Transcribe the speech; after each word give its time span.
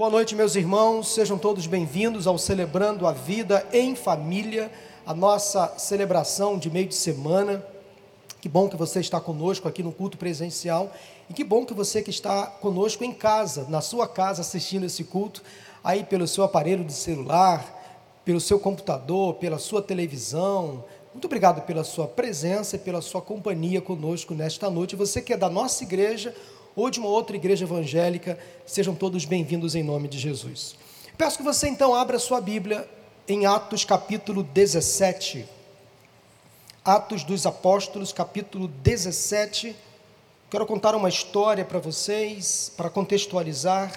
Boa 0.00 0.08
noite, 0.08 0.34
meus 0.34 0.56
irmãos. 0.56 1.08
Sejam 1.12 1.36
todos 1.36 1.66
bem-vindos 1.66 2.26
ao 2.26 2.38
Celebrando 2.38 3.06
a 3.06 3.12
Vida 3.12 3.66
em 3.70 3.94
Família, 3.94 4.72
a 5.04 5.12
nossa 5.12 5.74
celebração 5.76 6.58
de 6.58 6.70
meio 6.70 6.88
de 6.88 6.94
semana. 6.94 7.62
Que 8.40 8.48
bom 8.48 8.66
que 8.66 8.78
você 8.78 9.00
está 9.00 9.20
conosco 9.20 9.68
aqui 9.68 9.82
no 9.82 9.92
culto 9.92 10.16
presencial 10.16 10.90
e 11.28 11.34
que 11.34 11.44
bom 11.44 11.66
que 11.66 11.74
você 11.74 12.00
que 12.00 12.08
está 12.08 12.46
conosco 12.46 13.04
em 13.04 13.12
casa, 13.12 13.66
na 13.68 13.82
sua 13.82 14.08
casa, 14.08 14.40
assistindo 14.40 14.86
esse 14.86 15.04
culto, 15.04 15.42
aí 15.84 16.02
pelo 16.02 16.26
seu 16.26 16.44
aparelho 16.44 16.82
de 16.82 16.94
celular, 16.94 17.62
pelo 18.24 18.40
seu 18.40 18.58
computador, 18.58 19.34
pela 19.34 19.58
sua 19.58 19.82
televisão. 19.82 20.82
Muito 21.12 21.26
obrigado 21.26 21.60
pela 21.66 21.84
sua 21.84 22.08
presença 22.08 22.76
e 22.76 22.78
pela 22.78 23.02
sua 23.02 23.20
companhia 23.20 23.82
conosco 23.82 24.32
nesta 24.32 24.70
noite. 24.70 24.96
Você 24.96 25.20
que 25.20 25.34
é 25.34 25.36
da 25.36 25.50
nossa 25.50 25.84
igreja 25.84 26.34
ou 26.74 26.90
de 26.90 27.00
uma 27.00 27.08
outra 27.08 27.36
igreja 27.36 27.64
evangélica, 27.64 28.38
sejam 28.64 28.94
todos 28.94 29.24
bem-vindos 29.24 29.74
em 29.74 29.82
nome 29.82 30.08
de 30.08 30.18
Jesus. 30.18 30.76
Peço 31.18 31.36
que 31.36 31.42
você 31.42 31.68
então 31.68 31.94
abra 31.94 32.18
sua 32.18 32.40
Bíblia 32.40 32.88
em 33.28 33.46
Atos 33.46 33.84
capítulo 33.84 34.42
17. 34.42 35.46
Atos 36.84 37.24
dos 37.24 37.44
Apóstolos, 37.44 38.12
capítulo 38.12 38.68
17. 38.68 39.76
Quero 40.50 40.66
contar 40.66 40.94
uma 40.94 41.08
história 41.08 41.64
para 41.64 41.78
vocês, 41.78 42.72
para 42.76 42.88
contextualizar. 42.88 43.92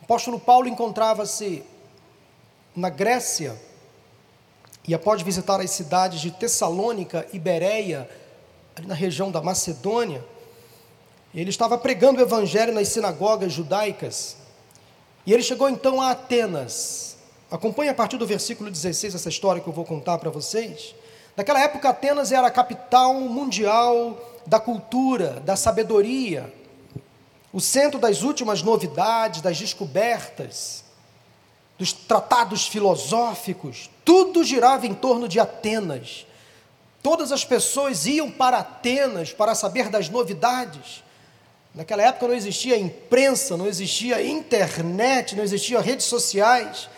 O 0.00 0.04
apóstolo 0.04 0.40
Paulo 0.40 0.68
encontrava-se 0.68 1.62
na 2.74 2.88
Grécia 2.88 3.56
e 4.86 4.94
após 4.94 5.22
visitar 5.22 5.60
as 5.60 5.70
cidades 5.70 6.20
de 6.20 6.30
Tessalônica 6.30 7.26
e 7.32 7.38
Bereia, 7.38 8.08
ali 8.76 8.86
na 8.86 8.94
região 8.94 9.30
da 9.30 9.40
Macedônia, 9.40 10.22
ele 11.40 11.50
estava 11.50 11.76
pregando 11.76 12.20
o 12.20 12.22
evangelho 12.22 12.72
nas 12.72 12.88
sinagogas 12.88 13.52
judaicas. 13.52 14.36
E 15.26 15.32
ele 15.32 15.42
chegou 15.42 15.68
então 15.68 16.00
a 16.00 16.10
Atenas. 16.10 17.16
Acompanhe 17.50 17.90
a 17.90 17.94
partir 17.94 18.16
do 18.16 18.26
versículo 18.26 18.70
16 18.70 19.14
essa 19.14 19.28
história 19.28 19.60
que 19.60 19.68
eu 19.68 19.72
vou 19.72 19.84
contar 19.84 20.18
para 20.18 20.30
vocês. 20.30 20.94
Naquela 21.36 21.60
época, 21.60 21.88
Atenas 21.88 22.30
era 22.30 22.46
a 22.46 22.50
capital 22.50 23.14
mundial 23.14 24.18
da 24.46 24.60
cultura, 24.60 25.40
da 25.44 25.56
sabedoria, 25.56 26.52
o 27.52 27.60
centro 27.60 28.00
das 28.00 28.22
últimas 28.22 28.62
novidades, 28.62 29.40
das 29.40 29.58
descobertas, 29.58 30.84
dos 31.78 31.92
tratados 31.92 32.66
filosóficos. 32.66 33.90
Tudo 34.04 34.44
girava 34.44 34.86
em 34.86 34.94
torno 34.94 35.28
de 35.28 35.40
Atenas. 35.40 36.26
Todas 37.02 37.30
as 37.32 37.44
pessoas 37.44 38.06
iam 38.06 38.30
para 38.30 38.58
Atenas 38.58 39.32
para 39.32 39.54
saber 39.54 39.88
das 39.88 40.08
novidades. 40.08 41.03
Naquela 41.74 42.04
época 42.04 42.28
não 42.28 42.34
existia 42.34 42.78
imprensa, 42.78 43.56
não 43.56 43.66
existia 43.66 44.24
internet, 44.24 45.34
não 45.34 45.42
existiam 45.42 45.82
redes 45.82 46.06
sociais. 46.06 46.88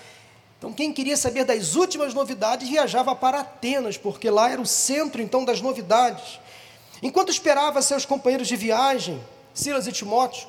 Então, 0.58 0.70
quem 0.70 0.92
queria 0.92 1.16
saber 1.16 1.44
das 1.44 1.74
últimas 1.74 2.12
novidades 2.12 2.68
viajava 2.68 3.14
para 3.14 3.40
Atenas, 3.40 3.96
porque 3.96 4.28
lá 4.28 4.50
era 4.50 4.60
o 4.60 4.66
centro 4.66 5.22
então 5.22 5.44
das 5.46 5.62
novidades. 5.62 6.38
Enquanto 7.02 7.30
esperava 7.30 7.80
seus 7.80 8.04
companheiros 8.04 8.48
de 8.48 8.56
viagem, 8.56 9.22
Silas 9.54 9.86
e 9.86 9.92
Timóteo, 9.92 10.46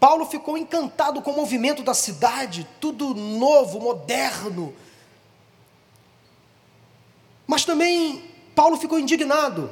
Paulo 0.00 0.26
ficou 0.26 0.58
encantado 0.58 1.22
com 1.22 1.30
o 1.30 1.36
movimento 1.36 1.84
da 1.84 1.94
cidade, 1.94 2.66
tudo 2.80 3.14
novo, 3.14 3.78
moderno. 3.78 4.74
Mas 7.46 7.64
também 7.64 8.28
Paulo 8.56 8.76
ficou 8.76 8.98
indignado 8.98 9.70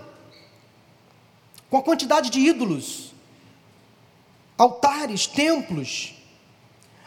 com 1.69 1.77
a 1.77 1.83
quantidade 1.83 2.31
de 2.31 2.39
ídolos 2.39 3.11
altares, 4.61 5.27
templos, 5.27 6.15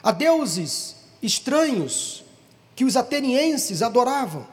a 0.02 0.12
deuses 0.12 0.96
estranhos 1.22 2.24
que 2.76 2.84
os 2.84 2.98
atenienses 2.98 3.84
adoravam. 3.84 4.48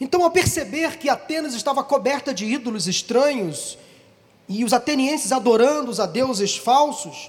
Então, 0.00 0.22
ao 0.22 0.30
perceber 0.30 0.98
que 0.98 1.08
Atenas 1.08 1.52
estava 1.52 1.82
coberta 1.82 2.32
de 2.32 2.44
ídolos 2.46 2.86
estranhos 2.86 3.76
e 4.48 4.64
os 4.64 4.72
atenienses 4.72 5.32
adorando 5.32 5.90
os 5.90 5.98
a 5.98 6.06
deuses 6.06 6.56
falsos, 6.56 7.28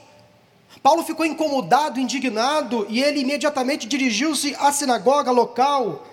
Paulo 0.84 1.04
ficou 1.04 1.26
incomodado, 1.26 2.00
indignado 2.00 2.86
e 2.88 3.02
ele 3.02 3.22
imediatamente 3.22 3.88
dirigiu-se 3.88 4.56
à 4.60 4.72
sinagoga 4.72 5.32
local. 5.32 6.06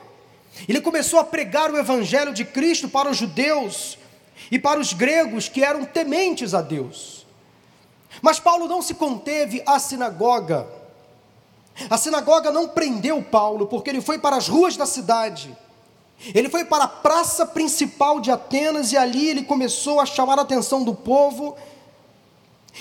Ele 0.66 0.80
começou 0.80 1.20
a 1.20 1.24
pregar 1.24 1.70
o 1.70 1.76
evangelho 1.76 2.32
de 2.32 2.46
Cristo 2.46 2.88
para 2.88 3.10
os 3.10 3.18
judeus 3.18 3.98
e 4.50 4.58
para 4.58 4.80
os 4.80 4.94
gregos 4.94 5.50
que 5.50 5.62
eram 5.62 5.84
tementes 5.84 6.54
a 6.54 6.62
Deus. 6.62 7.17
Mas 8.22 8.40
Paulo 8.40 8.66
não 8.66 8.82
se 8.82 8.94
conteve 8.94 9.62
à 9.66 9.78
sinagoga. 9.78 10.66
A 11.88 11.96
sinagoga 11.96 12.50
não 12.50 12.68
prendeu 12.68 13.22
Paulo, 13.22 13.66
porque 13.66 13.90
ele 13.90 14.00
foi 14.00 14.18
para 14.18 14.36
as 14.36 14.48
ruas 14.48 14.76
da 14.76 14.86
cidade. 14.86 15.56
Ele 16.34 16.48
foi 16.48 16.64
para 16.64 16.84
a 16.84 16.88
praça 16.88 17.46
principal 17.46 18.20
de 18.20 18.30
Atenas 18.30 18.90
e 18.90 18.96
ali 18.96 19.28
ele 19.28 19.44
começou 19.44 20.00
a 20.00 20.06
chamar 20.06 20.38
a 20.38 20.42
atenção 20.42 20.82
do 20.82 20.94
povo. 20.94 21.56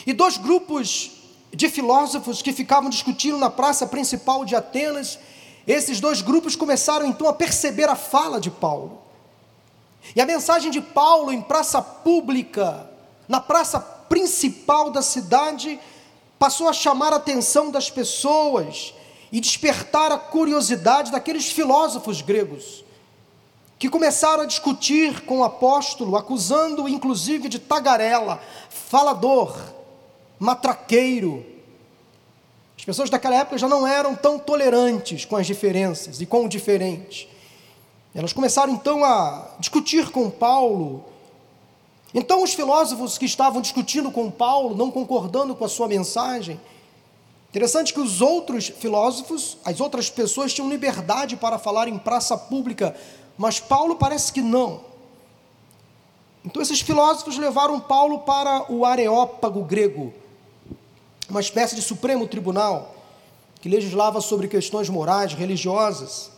E 0.06 0.14
dois 0.14 0.38
grupos 0.38 1.12
de 1.54 1.70
filósofos 1.70 2.42
que 2.42 2.52
ficavam 2.52 2.90
discutindo 2.90 3.38
na 3.38 3.50
praça 3.50 3.86
principal 3.86 4.44
de 4.44 4.56
Atenas, 4.56 5.20
esses 5.68 6.00
dois 6.00 6.22
grupos 6.22 6.56
começaram 6.56 7.06
então 7.06 7.28
a 7.28 7.34
perceber 7.34 7.90
a 7.90 7.96
fala 7.96 8.40
de 8.40 8.50
Paulo. 8.50 9.02
E 10.16 10.22
a 10.22 10.26
mensagem 10.26 10.72
de 10.72 10.82
Paulo 10.82 11.32
em 11.32 11.42
praça 11.42 11.82
pública, 11.82 12.90
na 13.28 13.40
praça 13.40 13.80
principal 14.10 14.90
da 14.90 15.02
cidade 15.02 15.80
passou 16.40 16.68
a 16.68 16.74
chamar 16.74 17.14
a 17.14 17.18
atenção 17.18 17.72
das 17.72 17.90
pessoas 17.90 18.94
e 19.32 19.40
despertar 19.40 20.12
a 20.12 20.18
curiosidade 20.18 21.12
daqueles 21.12 21.52
filósofos 21.52 22.22
gregos, 22.22 22.84
que 23.78 23.90
começaram 23.90 24.44
a 24.44 24.48
discutir 24.48 25.22
com 25.22 25.40
o 25.40 25.44
apóstolo, 25.44 26.16
acusando-o 26.16 26.90
inclusive 26.90 27.50
de 27.50 27.60
tagarela, 27.60 28.42
falador, 28.70 29.56
matraqueiro. 30.40 31.46
As 32.78 32.86
pessoas 32.86 33.10
daquela 33.10 33.36
época 33.36 33.58
já 33.58 33.68
não 33.68 33.86
eram 33.86 34.16
tão 34.16 34.40
tolerantes 34.40 35.26
com 35.26 35.36
as 35.36 35.46
diferenças 35.46 36.22
e 36.22 36.26
com 36.26 36.46
o 36.46 36.50
diferente. 36.50 37.30
Elas 38.16 38.34
começaram 38.34 38.74
então 38.74 39.04
a 39.04 39.56
discutir 39.60 40.10
com 40.10 40.30
Paulo 40.30 41.06
então, 42.14 42.42
os 42.42 42.54
filósofos 42.54 43.18
que 43.18 43.26
estavam 43.26 43.62
discutindo 43.62 44.12
com 44.12 44.32
Paulo, 44.32 44.76
não 44.76 44.90
concordando 44.90 45.54
com 45.56 45.66
a 45.66 45.70
sua 45.70 45.88
mensagem, 45.88 46.60
interessante 47.50 47.94
que 47.94 48.00
os 48.00 48.22
outros 48.22 48.68
filósofos, 48.68 49.58
as 49.66 49.80
outras 49.80 50.10
pessoas 50.10 50.54
tinham 50.54 50.70
liberdade 50.70 51.36
para 51.36 51.60
falar 51.60 51.88
em 51.88 51.98
praça 51.98 52.38
pública, 52.38 52.96
mas 53.38 53.60
Paulo 53.60 53.96
parece 53.96 54.32
que 54.32 54.42
não. 54.42 54.82
Então, 56.46 56.62
esses 56.62 56.80
filósofos 56.80 57.38
levaram 57.38 57.80
Paulo 57.80 58.20
para 58.20 58.72
o 58.72 58.86
Areópago 58.86 59.64
grego, 59.64 60.14
uma 61.30 61.42
espécie 61.42 61.76
de 61.76 61.82
supremo 61.82 62.26
tribunal 62.26 62.96
que 63.60 63.68
legislava 63.68 64.22
sobre 64.22 64.48
questões 64.48 64.88
morais, 64.88 65.34
religiosas, 65.34 66.32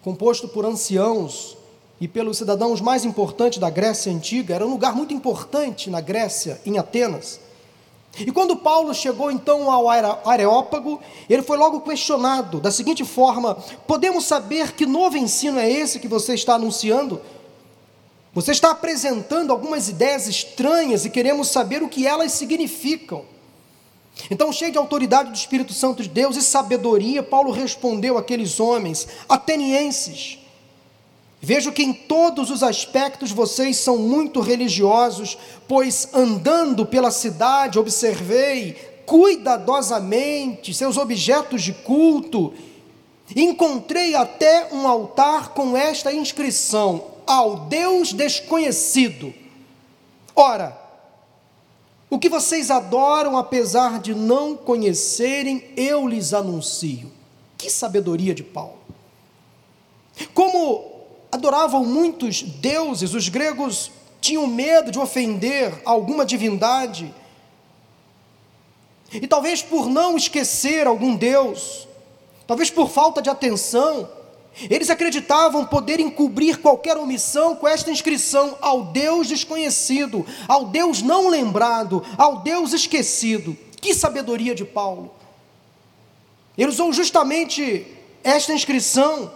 composto 0.00 0.46
por 0.46 0.64
anciãos 0.64 1.56
e 2.02 2.08
pelos 2.08 2.38
cidadãos 2.38 2.80
mais 2.80 3.04
importantes 3.04 3.60
da 3.60 3.70
Grécia 3.70 4.12
Antiga, 4.12 4.56
era 4.56 4.66
um 4.66 4.70
lugar 4.70 4.92
muito 4.92 5.14
importante 5.14 5.88
na 5.88 6.00
Grécia, 6.00 6.60
em 6.66 6.76
Atenas. 6.76 7.38
E 8.18 8.32
quando 8.32 8.56
Paulo 8.56 8.92
chegou 8.92 9.30
então 9.30 9.70
ao 9.70 9.88
Areópago, 9.88 11.00
ele 11.30 11.42
foi 11.42 11.56
logo 11.56 11.80
questionado 11.82 12.58
da 12.58 12.72
seguinte 12.72 13.04
forma: 13.04 13.54
Podemos 13.86 14.24
saber 14.24 14.72
que 14.72 14.84
novo 14.84 15.16
ensino 15.16 15.60
é 15.60 15.70
esse 15.70 16.00
que 16.00 16.08
você 16.08 16.34
está 16.34 16.54
anunciando? 16.54 17.22
Você 18.34 18.50
está 18.50 18.72
apresentando 18.72 19.52
algumas 19.52 19.88
ideias 19.88 20.26
estranhas 20.26 21.04
e 21.04 21.10
queremos 21.10 21.50
saber 21.50 21.84
o 21.84 21.88
que 21.88 22.04
elas 22.04 22.32
significam. 22.32 23.24
Então, 24.28 24.52
cheio 24.52 24.72
de 24.72 24.78
autoridade 24.78 25.30
do 25.30 25.36
Espírito 25.36 25.72
Santo 25.72 26.02
de 26.02 26.08
Deus 26.08 26.34
e 26.34 26.42
sabedoria, 26.42 27.22
Paulo 27.22 27.52
respondeu 27.52 28.18
àqueles 28.18 28.58
homens 28.58 29.06
atenienses 29.28 30.41
Vejo 31.44 31.72
que 31.72 31.82
em 31.82 31.92
todos 31.92 32.50
os 32.50 32.62
aspectos 32.62 33.32
vocês 33.32 33.76
são 33.76 33.98
muito 33.98 34.40
religiosos, 34.40 35.36
pois 35.66 36.08
andando 36.14 36.86
pela 36.86 37.10
cidade 37.10 37.80
observei 37.80 38.74
cuidadosamente 39.04 40.72
seus 40.72 40.96
objetos 40.96 41.64
de 41.64 41.72
culto. 41.72 42.54
Encontrei 43.34 44.14
até 44.14 44.68
um 44.72 44.86
altar 44.86 45.48
com 45.48 45.76
esta 45.76 46.12
inscrição: 46.12 47.06
Ao 47.26 47.56
Deus 47.66 48.12
desconhecido. 48.12 49.34
Ora, 50.36 50.80
o 52.08 52.20
que 52.20 52.28
vocês 52.28 52.70
adoram, 52.70 53.36
apesar 53.36 53.98
de 53.98 54.14
não 54.14 54.54
conhecerem, 54.54 55.72
eu 55.76 56.06
lhes 56.06 56.32
anuncio. 56.32 57.10
Que 57.58 57.68
sabedoria 57.68 58.32
de 58.32 58.44
Paulo! 58.44 58.78
Como 60.32 60.91
adoravam 61.32 61.82
muitos 61.82 62.42
deuses, 62.42 63.14
os 63.14 63.30
gregos 63.30 63.90
tinham 64.20 64.46
medo 64.46 64.90
de 64.90 64.98
ofender 64.98 65.80
alguma 65.82 66.26
divindade. 66.26 67.12
E 69.10 69.26
talvez 69.26 69.62
por 69.62 69.88
não 69.88 70.16
esquecer 70.16 70.86
algum 70.86 71.16
Deus, 71.16 71.88
talvez 72.46 72.70
por 72.70 72.90
falta 72.90 73.22
de 73.22 73.30
atenção, 73.30 74.08
eles 74.68 74.90
acreditavam 74.90 75.64
poder 75.64 75.98
encobrir 75.98 76.58
qualquer 76.58 76.98
omissão 76.98 77.56
com 77.56 77.66
esta 77.66 77.90
inscrição 77.90 78.56
ao 78.60 78.84
Deus 78.84 79.26
desconhecido, 79.26 80.26
ao 80.46 80.66
Deus 80.66 81.00
não 81.00 81.28
lembrado, 81.28 82.04
ao 82.18 82.40
Deus 82.40 82.74
esquecido. 82.74 83.56
Que 83.80 83.94
sabedoria 83.94 84.54
de 84.54 84.66
Paulo! 84.66 85.14
Ele 86.56 86.68
usou 86.68 86.92
justamente 86.92 87.86
esta 88.22 88.52
inscrição 88.52 89.32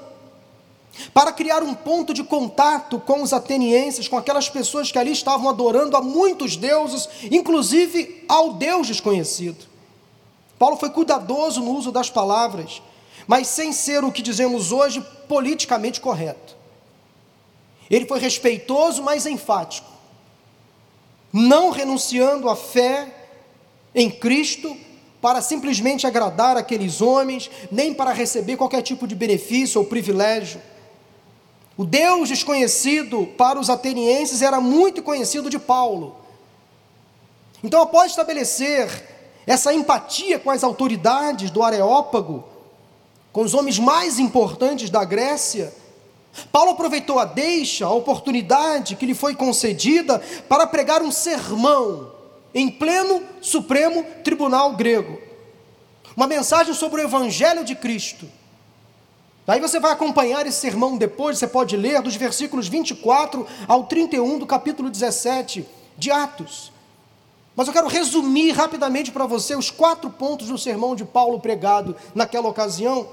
para 1.13 1.33
criar 1.33 1.63
um 1.63 1.75
ponto 1.75 2.13
de 2.13 2.25
contato 2.25 2.99
com 3.01 3.23
os 3.23 3.33
atenienses, 3.33 4.09
com 4.09 4.17
aquelas 4.17 4.49
pessoas 4.49 4.91
que 4.91 4.99
ali 4.99 5.13
estavam 5.13 5.49
adorando 5.49 5.97
a 5.97 6.03
muitos 6.03 6.57
deuses, 6.57 7.09
inclusive 7.31 8.25
ao 8.29 8.55
Deus 8.55 8.87
desconhecido. 8.87 9.67
Paulo 10.59 10.77
foi 10.77 10.91
cuidadoso 10.91 11.61
no 11.61 11.73
uso 11.73 11.93
das 11.93 12.11
palavras, 12.11 12.83
mas 13.27 13.47
sem 13.49 13.73
ser 13.73 14.05
o 14.05 14.13
que 14.13 14.23
dizemos 14.23 14.73
hoje 14.73 15.05
politicamente 15.29 16.01
correto. 16.01 16.57
Ele 17.91 18.07
foi 18.07 18.19
respeitoso, 18.19 19.03
mas 19.03 19.27
enfático, 19.27 19.91
não 21.33 21.71
renunciando 21.71 22.49
à 22.49 22.57
fé 22.57 23.15
em 23.95 24.11
Cristo 24.11 24.77
para 25.21 25.41
simplesmente 25.41 26.07
agradar 26.07 26.57
aqueles 26.57 27.01
homens, 27.01 27.51
nem 27.71 27.93
para 27.93 28.13
receber 28.13 28.57
qualquer 28.57 28.83
tipo 28.83 29.07
de 29.07 29.15
benefício 29.15 29.81
ou 29.81 29.87
privilégio. 29.87 30.61
O 31.77 31.85
Deus 31.85 32.29
desconhecido 32.29 33.27
para 33.37 33.61
os 33.61 33.69
atenienses 33.69 34.41
era 34.41 34.61
muito 34.61 35.03
conhecido 35.03 35.51
de 35.51 35.59
Paulo. 35.59 36.17
Então, 37.63 37.83
após 37.83 38.13
estabelecer 38.13 38.89
essa 39.47 39.75
empatia 39.75 40.39
com 40.39 40.51
as 40.51 40.65
autoridades 40.65 41.51
do 41.51 41.63
Areópago, 41.63 42.45
com 43.31 43.43
os 43.43 43.53
homens 43.53 43.79
mais 43.79 44.19
importantes 44.19 44.89
da 44.89 45.05
Grécia, 45.05 45.73
Paulo 46.51 46.71
aproveitou 46.71 47.19
a 47.19 47.25
deixa, 47.25 47.85
a 47.85 47.93
oportunidade 47.93 48.97
que 48.97 49.05
lhe 49.05 49.15
foi 49.15 49.35
concedida 49.35 50.19
para 50.49 50.67
pregar 50.67 51.03
um 51.03 51.11
sermão 51.11 52.13
em 52.55 52.71
pleno 52.71 53.23
Supremo 53.43 54.03
Tribunal 54.25 54.75
Grego. 54.75 55.19
Uma 56.17 56.27
mensagem 56.27 56.73
sobre 56.73 57.03
o 57.03 57.05
Evangelho 57.05 57.63
de 57.63 57.75
Cristo 57.75 58.27
Daí 59.47 59.61
você 59.61 59.79
vai 59.79 59.93
acompanhar 59.93 60.45
esse 60.45 60.59
sermão 60.59 60.97
depois, 60.97 61.39
você 61.39 61.47
pode 61.47 61.77
ler 61.77 62.03
dos 62.03 62.17
versículos 62.17 62.67
24 62.67 63.47
ao 63.69 63.85
31 63.85 64.41
do 64.41 64.47
capítulo 64.47 64.91
17 64.91 65.65
de 65.97 66.11
Atos. 66.11 66.73
Mas 67.55 67.69
eu 67.69 67.73
quero 67.73 67.87
resumir 67.87 68.51
rapidamente 68.51 69.13
para 69.13 69.25
você 69.25 69.55
os 69.55 69.71
quatro 69.71 70.11
pontos 70.11 70.49
do 70.49 70.59
sermão 70.59 70.97
de 70.97 71.05
Paulo 71.05 71.39
pregado 71.39 71.95
naquela 72.13 72.49
ocasião. 72.49 73.09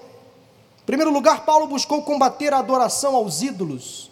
Em 0.82 0.86
primeiro 0.86 1.14
lugar, 1.14 1.46
Paulo 1.46 1.68
buscou 1.68 2.02
combater 2.02 2.52
a 2.52 2.58
adoração 2.58 3.16
aos 3.16 3.44
ídolos. 3.44 4.12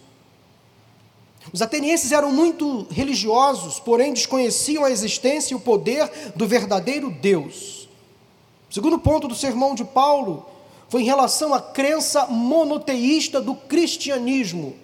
Os 1.52 1.62
atenienses 1.62 2.12
eram 2.12 2.32
muito 2.32 2.86
religiosos, 2.92 3.80
porém 3.80 4.14
desconheciam 4.14 4.86
a 4.86 4.92
existência 4.92 5.56
e 5.56 5.58
o 5.58 5.60
poder 5.60 6.08
do 6.36 6.48
verdadeiro 6.48 7.10
Deus. 7.10 7.90
Segundo 8.70 9.00
ponto 9.00 9.28
do 9.28 9.36
sermão 9.36 9.74
de 9.74 9.84
Paulo 9.84 10.46
foi 10.92 11.04
em 11.04 11.06
relação 11.06 11.54
à 11.54 11.62
crença 11.62 12.28
monoteísta 12.28 13.40
do 13.40 13.56
cristianismo. 13.56 14.76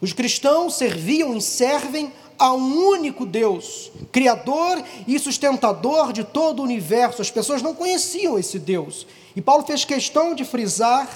Os 0.00 0.12
cristãos 0.12 0.74
serviam 0.74 1.36
e 1.36 1.40
servem 1.40 2.12
a 2.36 2.52
um 2.52 2.88
único 2.88 3.24
Deus, 3.24 3.92
Criador 4.10 4.82
e 5.06 5.16
sustentador 5.20 6.12
de 6.12 6.24
todo 6.24 6.58
o 6.58 6.62
universo. 6.64 7.22
As 7.22 7.30
pessoas 7.30 7.62
não 7.62 7.76
conheciam 7.76 8.36
esse 8.36 8.58
Deus. 8.58 9.06
E 9.36 9.40
Paulo 9.40 9.64
fez 9.64 9.84
questão 9.84 10.34
de 10.34 10.44
frisar 10.44 11.08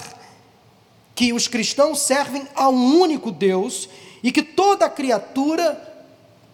que 1.13 1.33
os 1.33 1.49
cristãos 1.49 1.99
servem 1.99 2.47
a 2.55 2.69
um 2.69 3.01
único 3.01 3.33
Deus 3.33 3.89
e 4.23 4.31
que 4.31 4.41
toda 4.41 4.89
criatura 4.89 5.77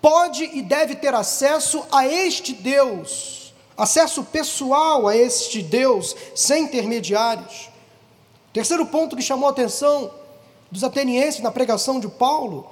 pode 0.02 0.50
e 0.52 0.64
deve 0.64 0.96
ter 0.96 1.14
acesso 1.14 1.86
a 1.92 2.08
este 2.08 2.54
Deus 2.54 3.45
acesso 3.78 4.24
pessoal 4.24 5.08
a 5.08 5.16
este 5.16 5.62
Deus, 5.62 6.16
sem 6.34 6.64
intermediários. 6.64 7.70
Terceiro 8.54 8.86
ponto 8.86 9.16
que 9.16 9.22
chamou 9.22 9.48
a 9.48 9.52
atenção 9.52 10.12
dos 10.72 10.84
atenienses 10.84 11.42
na 11.42 11.52
pregação 11.52 12.00
de 12.00 12.08
Paulo 12.08 12.68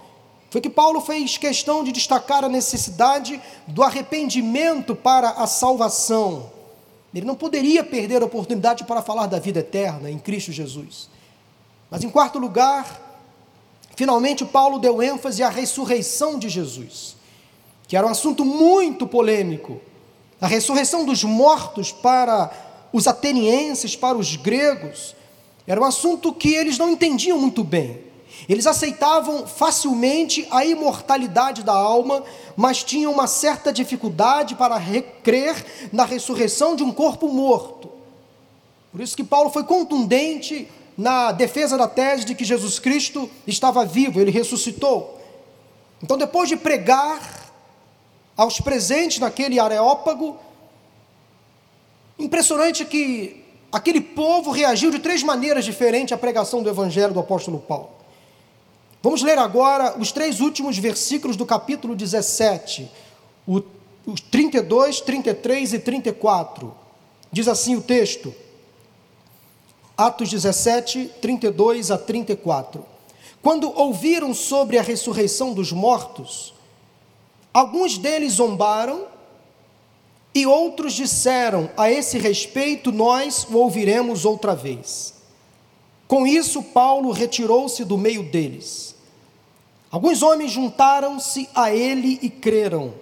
foi 0.49 0.61
que 0.61 0.69
Paulo 0.69 1.01
fez 1.01 1.37
questão 1.37 1.83
de 1.83 1.91
destacar 1.91 2.43
a 2.43 2.49
necessidade 2.49 3.41
do 3.67 3.81
arrependimento 3.83 4.95
para 4.95 5.31
a 5.31 5.47
salvação. 5.47 6.51
Ele 7.13 7.25
não 7.25 7.35
poderia 7.35 7.83
perder 7.83 8.21
a 8.21 8.25
oportunidade 8.25 8.83
para 8.83 9.01
falar 9.01 9.27
da 9.27 9.39
vida 9.39 9.59
eterna 9.59 10.09
em 10.09 10.19
Cristo 10.19 10.51
Jesus. 10.51 11.09
Mas, 11.89 12.03
em 12.03 12.09
quarto 12.09 12.39
lugar, 12.39 13.19
finalmente 13.95 14.45
Paulo 14.45 14.79
deu 14.79 15.01
ênfase 15.01 15.43
à 15.43 15.49
ressurreição 15.49 16.39
de 16.39 16.49
Jesus, 16.49 17.15
que 17.87 17.97
era 17.97 18.07
um 18.07 18.11
assunto 18.11 18.45
muito 18.45 19.05
polêmico 19.05 19.81
a 20.43 20.47
ressurreição 20.47 21.05
dos 21.05 21.23
mortos 21.23 21.93
para 21.93 22.51
os 22.91 23.07
atenienses, 23.07 23.95
para 23.95 24.17
os 24.17 24.35
gregos, 24.35 25.15
era 25.65 25.79
um 25.79 25.85
assunto 25.85 26.33
que 26.33 26.53
eles 26.53 26.77
não 26.77 26.89
entendiam 26.89 27.39
muito 27.39 27.63
bem. 27.63 28.01
Eles 28.49 28.67
aceitavam 28.67 29.47
facilmente 29.47 30.45
a 30.51 30.65
imortalidade 30.65 31.63
da 31.63 31.71
alma, 31.71 32.25
mas 32.57 32.83
tinham 32.83 33.13
uma 33.13 33.25
certa 33.25 33.71
dificuldade 33.71 34.55
para 34.55 34.77
crer 35.23 35.65
na 35.93 36.03
ressurreição 36.03 36.75
de 36.75 36.83
um 36.83 36.91
corpo 36.91 37.29
morto. 37.29 37.89
Por 38.91 38.99
isso 38.99 39.15
que 39.15 39.23
Paulo 39.23 39.49
foi 39.49 39.63
contundente 39.63 40.67
na 40.97 41.31
defesa 41.31 41.77
da 41.77 41.87
tese 41.87 42.25
de 42.25 42.35
que 42.35 42.43
Jesus 42.43 42.79
Cristo 42.79 43.31
estava 43.47 43.85
vivo, 43.85 44.19
ele 44.19 44.29
ressuscitou. 44.29 45.21
Então, 46.01 46.17
depois 46.17 46.49
de 46.49 46.57
pregar 46.57 47.42
aos 48.35 48.59
presentes 48.59 49.19
naquele 49.19 49.59
areópago. 49.59 50.37
Impressionante 52.17 52.85
que 52.85 53.43
aquele 53.71 54.01
povo 54.01 54.51
reagiu 54.51 54.91
de 54.91 54.99
três 54.99 55.23
maneiras 55.23 55.65
diferentes 55.65 56.13
à 56.13 56.17
pregação 56.17 56.61
do 56.61 56.69
Evangelho 56.69 57.13
do 57.13 57.19
apóstolo 57.19 57.59
Paulo. 57.59 57.89
Vamos 59.01 59.21
ler 59.21 59.37
agora 59.37 59.99
os 59.99 60.11
três 60.11 60.39
últimos 60.39 60.77
versículos 60.77 61.35
do 61.35 61.45
capítulo 61.45 61.95
17, 61.95 62.89
os 63.45 64.21
32, 64.31 65.01
33 65.01 65.73
e 65.73 65.79
34. 65.79 66.73
Diz 67.31 67.47
assim 67.47 67.75
o 67.75 67.81
texto, 67.81 68.33
Atos 69.97 70.29
17, 70.29 71.11
32 71.21 71.91
a 71.91 71.97
34. 71.97 72.85
Quando 73.41 73.71
ouviram 73.77 74.33
sobre 74.33 74.77
a 74.77 74.81
ressurreição 74.81 75.53
dos 75.53 75.71
mortos, 75.71 76.52
Alguns 77.53 77.97
deles 77.97 78.33
zombaram 78.33 79.05
e 80.33 80.45
outros 80.47 80.93
disseram: 80.93 81.69
A 81.77 81.91
esse 81.91 82.17
respeito, 82.17 82.91
nós 82.91 83.45
o 83.49 83.57
ouviremos 83.57 84.25
outra 84.25 84.55
vez. 84.55 85.13
Com 86.07 86.25
isso, 86.25 86.61
Paulo 86.63 87.11
retirou-se 87.11 87.83
do 87.85 87.97
meio 87.97 88.23
deles. 88.23 88.95
Alguns 89.91 90.23
homens 90.23 90.51
juntaram-se 90.51 91.47
a 91.53 91.73
ele 91.73 92.17
e 92.21 92.29
creram. 92.29 92.93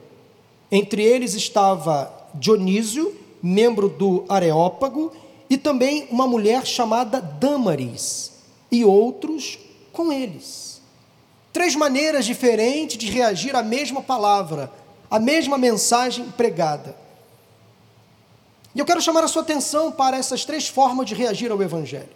Entre 0.70 1.04
eles 1.04 1.34
estava 1.34 2.12
Dionísio, 2.34 3.16
membro 3.42 3.90
do 3.90 4.26
Areópago, 4.28 5.12
e 5.50 5.58
também 5.58 6.08
uma 6.10 6.28
mulher 6.28 6.66
chamada 6.66 7.22
Dâmaris, 7.22 8.32
e 8.72 8.86
outros 8.86 9.60
com 9.92 10.12
eles. 10.12 10.71
Três 11.54 11.76
maneiras 11.76 12.26
diferentes 12.26 12.98
de 12.98 13.08
reagir 13.08 13.56
à 13.56 13.64
mesma 13.64 14.02
palavra, 14.02 14.72
à 15.10 15.20
mesma 15.20 15.58
mensagem 15.58 16.26
pregada. 16.32 16.96
E 18.74 18.80
eu 18.80 18.86
quero 18.86 19.02
chamar 19.02 19.24
a 19.24 19.28
sua 19.28 19.42
atenção 19.42 19.92
para 19.92 20.18
essas 20.18 20.46
três 20.46 20.68
formas 20.68 21.06
de 21.06 21.14
reagir 21.14 21.52
ao 21.52 21.62
Evangelho. 21.62 22.10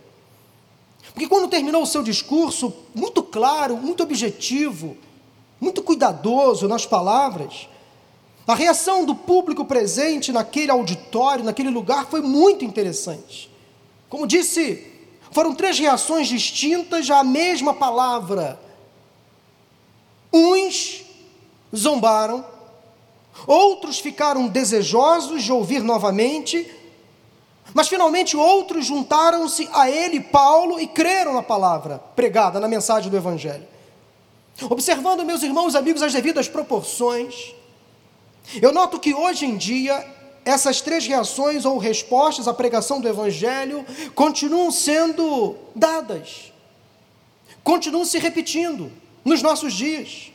Porque 1.13 1.27
quando 1.27 1.49
terminou 1.49 1.83
o 1.83 1.87
seu 1.87 2.01
discurso, 2.01 2.73
muito 2.93 3.21
claro, 3.21 3.77
muito 3.77 4.03
objetivo, 4.03 4.97
muito 5.59 5.81
cuidadoso 5.83 6.67
nas 6.67 6.85
palavras, 6.85 7.67
a 8.47 8.53
reação 8.53 9.05
do 9.05 9.15
público 9.15 9.65
presente 9.65 10.31
naquele 10.31 10.71
auditório, 10.71 11.43
naquele 11.43 11.69
lugar, 11.69 12.05
foi 12.05 12.21
muito 12.21 12.63
interessante. 12.63 13.49
Como 14.09 14.27
disse, 14.27 14.85
foram 15.31 15.55
três 15.55 15.79
reações 15.79 16.27
distintas 16.27 17.09
à 17.09 17.23
mesma 17.23 17.73
palavra, 17.73 18.59
Uns 20.31 21.03
zombaram, 21.75 22.45
outros 23.45 23.99
ficaram 23.99 24.47
desejosos 24.47 25.43
de 25.43 25.51
ouvir 25.51 25.81
novamente, 25.81 26.71
mas 27.73 27.87
finalmente 27.87 28.37
outros 28.37 28.85
juntaram-se 28.85 29.69
a 29.73 29.89
ele, 29.89 30.19
Paulo, 30.19 30.79
e 30.79 30.87
creram 30.87 31.33
na 31.33 31.43
palavra 31.43 31.99
pregada, 32.15 32.59
na 32.59 32.67
mensagem 32.67 33.09
do 33.09 33.17
Evangelho. 33.17 33.67
Observando, 34.69 35.25
meus 35.25 35.43
irmãos 35.43 35.75
amigos, 35.75 36.01
as 36.01 36.13
devidas 36.13 36.47
proporções, 36.47 37.53
eu 38.61 38.71
noto 38.71 38.99
que 38.99 39.13
hoje 39.13 39.45
em 39.45 39.57
dia 39.57 40.05
essas 40.45 40.79
três 40.79 41.05
reações 41.07 41.65
ou 41.65 41.77
respostas 41.79 42.47
à 42.47 42.53
pregação 42.53 43.01
do 43.01 43.07
Evangelho 43.09 43.83
continuam 44.13 44.71
sendo 44.71 45.55
dadas, 45.75 46.53
continuam 47.63 48.05
se 48.05 48.19
repetindo 48.19 48.91
nos 49.25 49.41
nossos 49.41 49.73
dias. 49.73 50.31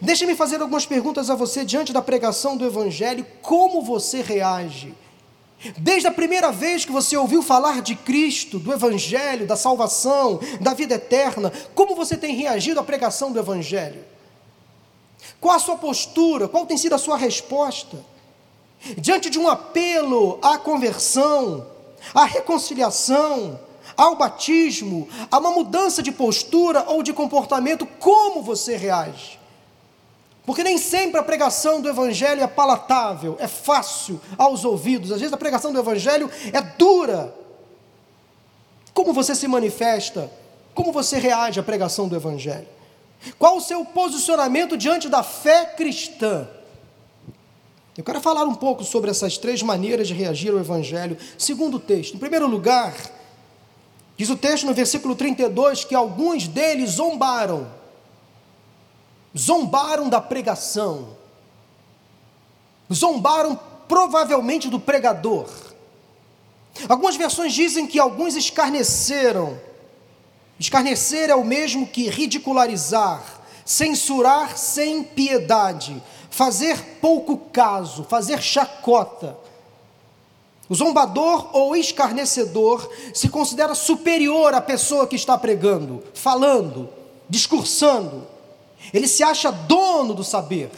Deixe-me 0.00 0.36
fazer 0.36 0.60
algumas 0.60 0.86
perguntas 0.86 1.28
a 1.28 1.34
você 1.34 1.64
diante 1.64 1.92
da 1.92 2.00
pregação 2.00 2.56
do 2.56 2.64
Evangelho: 2.64 3.26
como 3.40 3.82
você 3.82 4.22
reage? 4.22 4.94
Desde 5.78 6.06
a 6.06 6.12
primeira 6.12 6.52
vez 6.52 6.84
que 6.84 6.92
você 6.92 7.16
ouviu 7.16 7.42
falar 7.42 7.82
de 7.82 7.96
Cristo, 7.96 8.58
do 8.58 8.72
Evangelho, 8.72 9.46
da 9.46 9.56
salvação, 9.56 10.38
da 10.60 10.74
vida 10.74 10.94
eterna, 10.94 11.52
como 11.74 11.96
você 11.96 12.16
tem 12.16 12.34
reagido 12.34 12.78
à 12.78 12.84
pregação 12.84 13.32
do 13.32 13.38
Evangelho? 13.38 14.04
Qual 15.40 15.54
a 15.54 15.58
sua 15.58 15.76
postura? 15.76 16.46
Qual 16.48 16.66
tem 16.66 16.76
sido 16.76 16.94
a 16.94 16.98
sua 16.98 17.16
resposta? 17.16 18.12
diante 18.98 19.30
de 19.30 19.38
um 19.38 19.48
apelo 19.48 20.38
à 20.42 20.58
conversão, 20.58 21.66
à 22.14 22.24
reconciliação, 22.24 23.58
ao 23.96 24.16
batismo, 24.16 25.08
a 25.30 25.38
uma 25.38 25.50
mudança 25.50 26.02
de 26.02 26.12
postura 26.12 26.84
ou 26.88 27.02
de 27.02 27.12
comportamento, 27.12 27.86
como 27.98 28.42
você 28.42 28.76
reage? 28.76 29.38
Porque 30.44 30.64
nem 30.64 30.76
sempre 30.76 31.20
a 31.20 31.22
pregação 31.22 31.80
do 31.80 31.88
Evangelho 31.88 32.42
é 32.42 32.46
palatável, 32.46 33.36
é 33.38 33.46
fácil 33.46 34.20
aos 34.36 34.64
ouvidos. 34.64 35.12
Às 35.12 35.20
vezes 35.20 35.32
a 35.32 35.36
pregação 35.36 35.72
do 35.72 35.78
Evangelho 35.78 36.28
é 36.52 36.60
dura. 36.60 37.34
Como 38.92 39.12
você 39.12 39.34
se 39.34 39.46
manifesta? 39.46 40.30
Como 40.74 40.90
você 40.92 41.18
reage 41.18 41.60
à 41.60 41.62
pregação 41.62 42.08
do 42.08 42.16
Evangelho? 42.16 42.66
Qual 43.38 43.56
o 43.56 43.60
seu 43.60 43.84
posicionamento 43.84 44.76
diante 44.76 45.08
da 45.08 45.22
fé 45.22 45.64
cristã? 45.64 46.48
Eu 47.96 48.02
quero 48.02 48.20
falar 48.20 48.44
um 48.44 48.54
pouco 48.54 48.82
sobre 48.82 49.10
essas 49.10 49.38
três 49.38 49.62
maneiras 49.62 50.08
de 50.08 50.14
reagir 50.14 50.50
ao 50.50 50.58
Evangelho. 50.58 51.16
Segundo 51.38 51.76
o 51.76 51.80
texto, 51.80 52.14
em 52.14 52.18
primeiro 52.18 52.48
lugar, 52.48 52.94
diz 54.16 54.28
o 54.30 54.36
texto 54.36 54.66
no 54.66 54.74
versículo 54.74 55.14
32 55.14 55.84
que 55.84 55.94
alguns 55.94 56.46
deles 56.46 56.92
zombaram, 56.92 57.70
zombaram 59.36 60.08
da 60.08 60.20
pregação, 60.20 61.16
zombaram 62.92 63.58
provavelmente 63.88 64.68
do 64.68 64.78
pregador. 64.78 65.48
Algumas 66.88 67.16
versões 67.16 67.52
dizem 67.52 67.86
que 67.86 67.98
alguns 67.98 68.34
escarneceram. 68.34 69.60
Escarnecer 70.58 71.28
é 71.28 71.34
o 71.34 71.44
mesmo 71.44 71.86
que 71.86 72.08
ridicularizar, 72.08 73.22
censurar 73.64 74.56
sem 74.56 75.02
piedade 75.02 76.02
fazer 76.32 76.98
pouco 77.00 77.36
caso, 77.36 78.04
fazer 78.04 78.42
chacota. 78.42 79.36
O 80.72 80.74
zombador 80.74 81.54
ou 81.54 81.76
escarnecedor 81.76 82.90
se 83.12 83.28
considera 83.28 83.74
superior 83.74 84.54
à 84.54 84.60
pessoa 84.62 85.06
que 85.06 85.16
está 85.16 85.36
pregando, 85.36 86.02
falando, 86.14 86.88
discursando. 87.28 88.26
Ele 88.90 89.06
se 89.06 89.22
acha 89.22 89.52
dono 89.52 90.14
do 90.14 90.24
saber. 90.24 90.70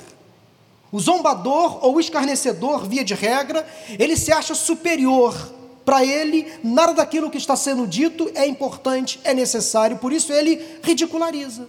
O 0.91 0.99
zombador 0.99 1.79
ou 1.81 2.01
escarnecedor, 2.01 2.89
via 2.89 3.05
de 3.05 3.15
regra, 3.15 3.65
ele 3.97 4.17
se 4.17 4.33
acha 4.33 4.53
superior. 4.53 5.33
Para 5.85 6.05
ele, 6.05 6.53
nada 6.65 6.95
daquilo 6.95 7.31
que 7.31 7.39
está 7.39 7.55
sendo 7.55 7.87
dito 7.87 8.29
é 8.35 8.49
importante, 8.49 9.21
é 9.23 9.33
necessário, 9.33 9.99
por 9.99 10.13
isso 10.13 10.33
ele 10.33 10.61
ridiculariza. 10.83 11.69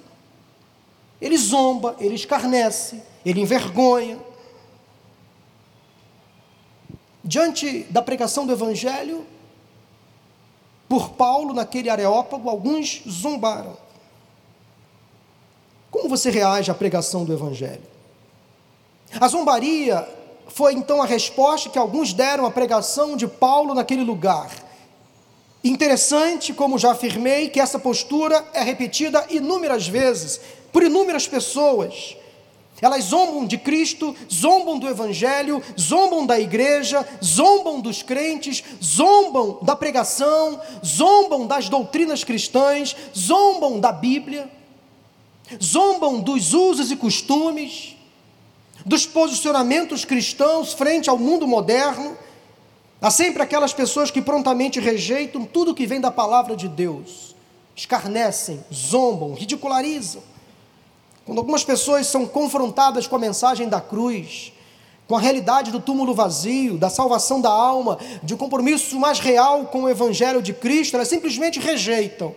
Ele 1.21 1.37
zomba, 1.37 1.95
ele 1.99 2.15
escarnece, 2.15 3.03
ele 3.23 3.41
envergonha. 3.41 4.17
Diante 7.27 7.79
da 7.89 8.03
pregação 8.03 8.45
do 8.45 8.53
Evangelho, 8.53 9.25
por 10.87 11.09
Paulo 11.09 11.55
naquele 11.55 11.89
areópago, 11.89 12.47
alguns 12.47 13.01
zombaram. 13.09 13.75
Como 15.89 16.07
você 16.07 16.29
reage 16.29 16.69
à 16.69 16.75
pregação 16.75 17.25
do 17.25 17.33
Evangelho? 17.33 17.81
A 19.19 19.27
zombaria 19.27 20.07
foi 20.49 20.73
então 20.73 21.01
a 21.01 21.05
resposta 21.07 21.67
que 21.67 21.79
alguns 21.79 22.13
deram 22.13 22.45
à 22.45 22.51
pregação 22.51 23.17
de 23.17 23.27
Paulo 23.27 23.73
naquele 23.73 24.03
lugar. 24.03 24.51
Interessante, 25.63 26.53
como 26.53 26.77
já 26.77 26.91
afirmei, 26.91 27.49
que 27.49 27.59
essa 27.59 27.79
postura 27.79 28.45
é 28.53 28.61
repetida 28.61 29.25
inúmeras 29.31 29.87
vezes 29.87 30.39
por 30.71 30.83
inúmeras 30.83 31.27
pessoas. 31.27 32.15
Elas 32.81 33.05
zombam 33.05 33.45
de 33.45 33.57
Cristo, 33.57 34.13
zombam 34.31 34.77
do 34.77 34.87
Evangelho, 34.87 35.63
zombam 35.79 36.25
da 36.25 36.39
igreja, 36.39 37.07
zombam 37.23 37.79
dos 37.79 38.01
crentes, 38.01 38.63
zombam 38.83 39.59
da 39.61 39.75
pregação, 39.75 40.59
zombam 40.85 41.47
das 41.47 41.69
doutrinas 41.69 42.23
cristãs, 42.23 42.95
zombam 43.15 43.79
da 43.79 43.93
Bíblia, 43.93 44.49
zombam 45.61 46.19
dos 46.19 46.53
usos 46.53 46.91
e 46.91 46.97
costumes, 46.97 47.95
dos 48.85 49.05
posicionamentos 49.05 50.03
cristãos 50.03 50.73
frente 50.73 51.09
ao 51.09 51.17
mundo 51.17 51.47
moderno. 51.47 52.17
Há 53.01 53.09
sempre 53.09 53.41
aquelas 53.41 53.73
pessoas 53.73 54.11
que 54.11 54.21
prontamente 54.21 54.81
rejeitam 54.81 55.45
tudo 55.45 55.73
que 55.73 55.87
vem 55.87 56.01
da 56.01 56.11
palavra 56.11 56.57
de 56.57 56.67
Deus, 56.67 57.35
escarnecem, 57.73 58.63
zombam, 58.73 59.33
ridicularizam. 59.33 60.34
Quando 61.25 61.39
algumas 61.39 61.63
pessoas 61.63 62.05
são 62.05 62.27
confrontadas 62.27 63.07
com 63.07 63.15
a 63.15 63.19
mensagem 63.19 63.67
da 63.67 63.81
cruz, 63.81 64.53
com 65.07 65.15
a 65.15 65.19
realidade 65.19 65.71
do 65.71 65.79
túmulo 65.79 66.13
vazio, 66.13 66.77
da 66.77 66.89
salvação 66.89 67.41
da 67.41 67.49
alma, 67.49 67.97
de 68.21 68.35
um 68.35 68.37
compromisso 68.37 68.99
mais 68.99 69.19
real 69.19 69.65
com 69.65 69.83
o 69.83 69.89
Evangelho 69.89 70.41
de 70.41 70.53
Cristo, 70.53 70.95
elas 70.95 71.07
simplesmente 71.07 71.59
rejeitam, 71.59 72.33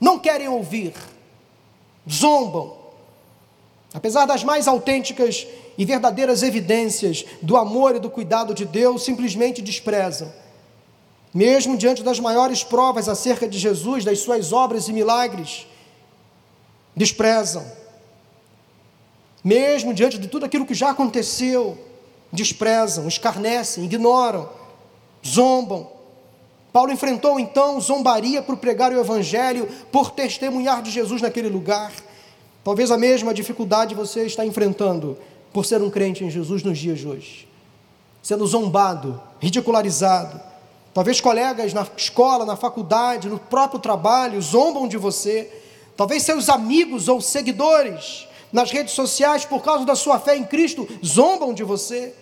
não 0.00 0.18
querem 0.18 0.48
ouvir, 0.48 0.94
zombam. 2.08 2.78
Apesar 3.92 4.24
das 4.24 4.42
mais 4.42 4.66
autênticas 4.66 5.46
e 5.76 5.84
verdadeiras 5.84 6.42
evidências 6.42 7.24
do 7.42 7.56
amor 7.56 7.96
e 7.96 8.00
do 8.00 8.08
cuidado 8.08 8.54
de 8.54 8.64
Deus, 8.64 9.04
simplesmente 9.04 9.60
desprezam. 9.60 10.32
Mesmo 11.32 11.76
diante 11.76 12.02
das 12.02 12.18
maiores 12.18 12.64
provas 12.64 13.08
acerca 13.08 13.46
de 13.46 13.58
Jesus, 13.58 14.04
das 14.04 14.20
suas 14.20 14.52
obras 14.52 14.88
e 14.88 14.92
milagres, 14.92 15.66
desprezam 16.96 17.79
mesmo 19.42 19.94
diante 19.94 20.18
de 20.18 20.28
tudo 20.28 20.44
aquilo 20.44 20.66
que 20.66 20.74
já 20.74 20.90
aconteceu, 20.90 21.78
desprezam, 22.32 23.08
escarnecem, 23.08 23.84
ignoram, 23.84 24.48
zombam. 25.26 25.88
Paulo 26.72 26.92
enfrentou 26.92 27.40
então 27.40 27.80
zombaria 27.80 28.42
por 28.42 28.56
pregar 28.58 28.92
o 28.92 29.00
Evangelho, 29.00 29.68
por 29.90 30.10
testemunhar 30.10 30.82
de 30.82 30.90
Jesus 30.90 31.20
naquele 31.20 31.48
lugar. 31.48 31.92
Talvez 32.62 32.90
a 32.90 32.98
mesma 32.98 33.34
dificuldade 33.34 33.94
você 33.94 34.26
está 34.26 34.44
enfrentando 34.44 35.18
por 35.52 35.64
ser 35.64 35.82
um 35.82 35.90
crente 35.90 36.22
em 36.22 36.30
Jesus 36.30 36.62
nos 36.62 36.78
dias 36.78 36.98
de 37.00 37.08
hoje, 37.08 37.48
sendo 38.22 38.46
zombado, 38.46 39.20
ridicularizado. 39.40 40.40
Talvez 40.92 41.20
colegas 41.20 41.72
na 41.72 41.86
escola, 41.96 42.44
na 42.44 42.56
faculdade, 42.56 43.28
no 43.28 43.38
próprio 43.38 43.80
trabalho 43.80 44.40
zombam 44.42 44.86
de 44.86 44.96
você. 44.96 45.50
Talvez 45.96 46.22
seus 46.22 46.48
amigos 46.48 47.08
ou 47.08 47.20
seguidores 47.20 48.28
nas 48.52 48.70
redes 48.70 48.94
sociais, 48.94 49.44
por 49.44 49.62
causa 49.62 49.84
da 49.84 49.94
sua 49.94 50.18
fé 50.18 50.36
em 50.36 50.44
Cristo, 50.44 50.88
zombam 51.04 51.54
de 51.54 51.62
você. 51.62 52.14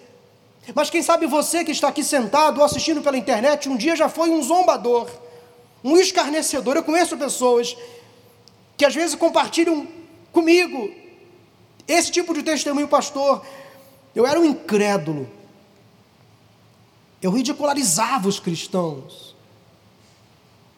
Mas 0.74 0.90
quem 0.90 1.02
sabe 1.02 1.26
você 1.26 1.64
que 1.64 1.70
está 1.70 1.88
aqui 1.88 2.04
sentado 2.04 2.58
ou 2.58 2.64
assistindo 2.64 3.00
pela 3.00 3.16
internet, 3.16 3.68
um 3.68 3.76
dia 3.76 3.96
já 3.96 4.08
foi 4.08 4.30
um 4.30 4.42
zombador, 4.42 5.08
um 5.82 5.96
escarnecedor. 5.96 6.76
Eu 6.76 6.82
conheço 6.82 7.16
pessoas 7.16 7.76
que 8.76 8.84
às 8.84 8.94
vezes 8.94 9.14
compartilham 9.14 9.86
comigo 10.32 10.90
esse 11.86 12.12
tipo 12.12 12.34
de 12.34 12.42
testemunho, 12.42 12.86
pastor. 12.86 13.44
Eu 14.14 14.26
era 14.26 14.38
um 14.38 14.44
incrédulo. 14.44 15.28
Eu 17.22 17.30
ridicularizava 17.30 18.28
os 18.28 18.38
cristãos. 18.38 19.34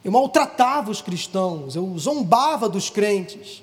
Eu 0.04 0.12
maltratava 0.12 0.90
os 0.90 1.02
cristãos. 1.02 1.74
Eu 1.74 1.98
zombava 1.98 2.68
dos 2.68 2.88
crentes. 2.88 3.62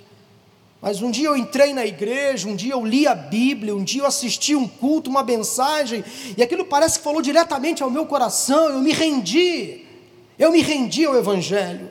Mas 0.82 1.02
um 1.02 1.10
dia 1.10 1.28
eu 1.28 1.36
entrei 1.36 1.74
na 1.74 1.86
igreja, 1.86 2.48
um 2.48 2.56
dia 2.56 2.74
eu 2.74 2.86
li 2.86 3.08
a 3.08 3.16
Bíblia, 3.16 3.76
um 3.76 3.84
dia 3.84 4.04
eu 4.04 4.06
assisti 4.06 4.56
um 4.56 4.68
culto, 4.68 5.10
uma 5.10 5.24
mensagem, 5.24 6.04
e 6.38 6.44
aquilo 6.44 6.66
parece 6.66 7.00
que 7.00 7.04
falou 7.04 7.22
diretamente 7.22 7.82
ao 7.82 7.90
meu 7.90 8.06
coração, 8.06 8.70
eu 8.70 8.80
me 8.80 8.94
rendi, 8.94 9.86
eu 10.38 10.52
me 10.52 10.62
rendi 10.62 11.06
ao 11.06 11.16
Evangelho. 11.16 11.90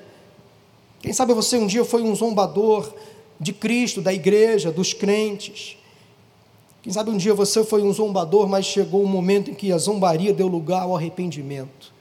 Quem 1.00 1.12
sabe 1.12 1.34
você 1.34 1.56
um 1.58 1.66
dia 1.66 1.84
foi 1.84 2.02
um 2.02 2.14
zombador 2.14 2.92
de 3.40 3.52
Cristo, 3.52 4.00
da 4.00 4.12
igreja, 4.12 4.70
dos 4.70 4.92
crentes. 4.92 5.76
Quem 6.82 6.92
sabe 6.92 7.10
um 7.10 7.16
dia 7.16 7.34
você 7.34 7.64
foi 7.64 7.82
um 7.82 7.92
zombador, 7.92 8.48
mas 8.48 8.64
chegou 8.64 9.02
um 9.02 9.08
momento 9.08 9.50
em 9.50 9.54
que 9.54 9.72
a 9.72 9.78
zombaria 9.78 10.32
deu 10.32 10.46
lugar 10.46 10.82
ao 10.82 10.96
arrependimento, 10.96 11.92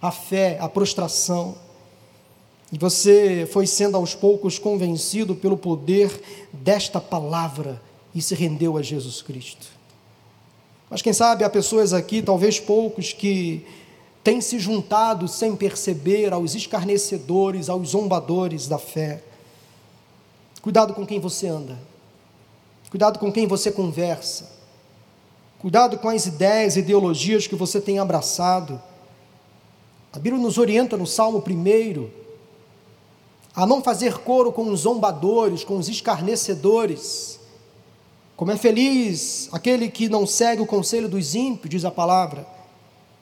à 0.00 0.10
fé, 0.10 0.58
à 0.60 0.68
prostração. 0.68 1.56
E 2.72 2.78
você 2.78 3.48
foi 3.52 3.66
sendo 3.66 3.96
aos 3.96 4.14
poucos 4.14 4.58
convencido 4.58 5.34
pelo 5.34 5.56
poder 5.56 6.10
desta 6.52 7.00
palavra 7.00 7.80
e 8.14 8.20
se 8.20 8.34
rendeu 8.34 8.76
a 8.76 8.82
Jesus 8.82 9.22
Cristo. 9.22 9.66
Mas 10.90 11.02
quem 11.02 11.12
sabe 11.12 11.44
há 11.44 11.50
pessoas 11.50 11.92
aqui, 11.92 12.22
talvez 12.22 12.58
poucos, 12.58 13.12
que 13.12 13.64
têm 14.22 14.40
se 14.40 14.58
juntado 14.58 15.28
sem 15.28 15.54
perceber 15.54 16.32
aos 16.32 16.54
escarnecedores, 16.54 17.68
aos 17.68 17.90
zombadores 17.90 18.66
da 18.66 18.78
fé. 18.78 19.22
Cuidado 20.60 20.94
com 20.94 21.06
quem 21.06 21.20
você 21.20 21.46
anda. 21.46 21.78
Cuidado 22.90 23.18
com 23.18 23.30
quem 23.30 23.46
você 23.46 23.70
conversa. 23.70 24.56
Cuidado 25.58 25.98
com 25.98 26.08
as 26.08 26.26
ideias 26.26 26.76
e 26.76 26.80
ideologias 26.80 27.46
que 27.46 27.54
você 27.54 27.80
tem 27.80 27.98
abraçado. 27.98 28.80
A 30.12 30.18
Bíblia 30.18 30.42
nos 30.42 30.58
orienta 30.58 30.96
no 30.96 31.06
Salmo 31.06 31.38
1 31.38 32.25
a 33.56 33.66
não 33.66 33.82
fazer 33.82 34.18
coro 34.18 34.52
com 34.52 34.70
os 34.70 34.80
zombadores, 34.80 35.64
com 35.64 35.78
os 35.78 35.88
escarnecedores. 35.88 37.40
Como 38.36 38.52
é 38.52 38.56
feliz 38.58 39.48
aquele 39.50 39.88
que 39.88 40.10
não 40.10 40.26
segue 40.26 40.60
o 40.60 40.66
conselho 40.66 41.08
dos 41.08 41.34
ímpios, 41.34 41.70
diz 41.70 41.84
a 41.86 41.90
palavra, 41.90 42.46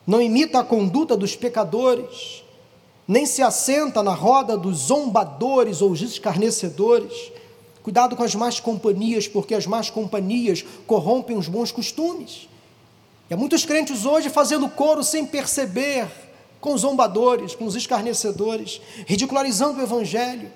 não 0.04 0.20
imita 0.20 0.58
a 0.58 0.64
conduta 0.64 1.16
dos 1.16 1.36
pecadores, 1.36 2.42
nem 3.06 3.24
se 3.26 3.42
assenta 3.42 4.02
na 4.02 4.12
roda 4.12 4.56
dos 4.56 4.78
zombadores 4.78 5.80
ou 5.80 5.94
escarnecedores. 5.94 7.30
Cuidado 7.84 8.16
com 8.16 8.24
as 8.24 8.34
más 8.34 8.58
companhias, 8.58 9.28
porque 9.28 9.54
as 9.54 9.66
más 9.66 9.88
companhias 9.88 10.64
corrompem 10.84 11.36
os 11.36 11.46
bons 11.46 11.70
costumes. 11.70 12.48
E 13.30 13.34
há 13.34 13.36
muitos 13.36 13.64
crentes 13.64 14.04
hoje 14.04 14.30
fazendo 14.30 14.68
coro 14.68 15.04
sem 15.04 15.24
perceber, 15.24 16.08
com 16.64 16.72
os 16.72 16.80
zombadores, 16.80 17.54
com 17.54 17.66
os 17.66 17.76
escarnecedores, 17.76 18.80
ridicularizando 19.06 19.78
o 19.78 19.82
Evangelho. 19.82 20.50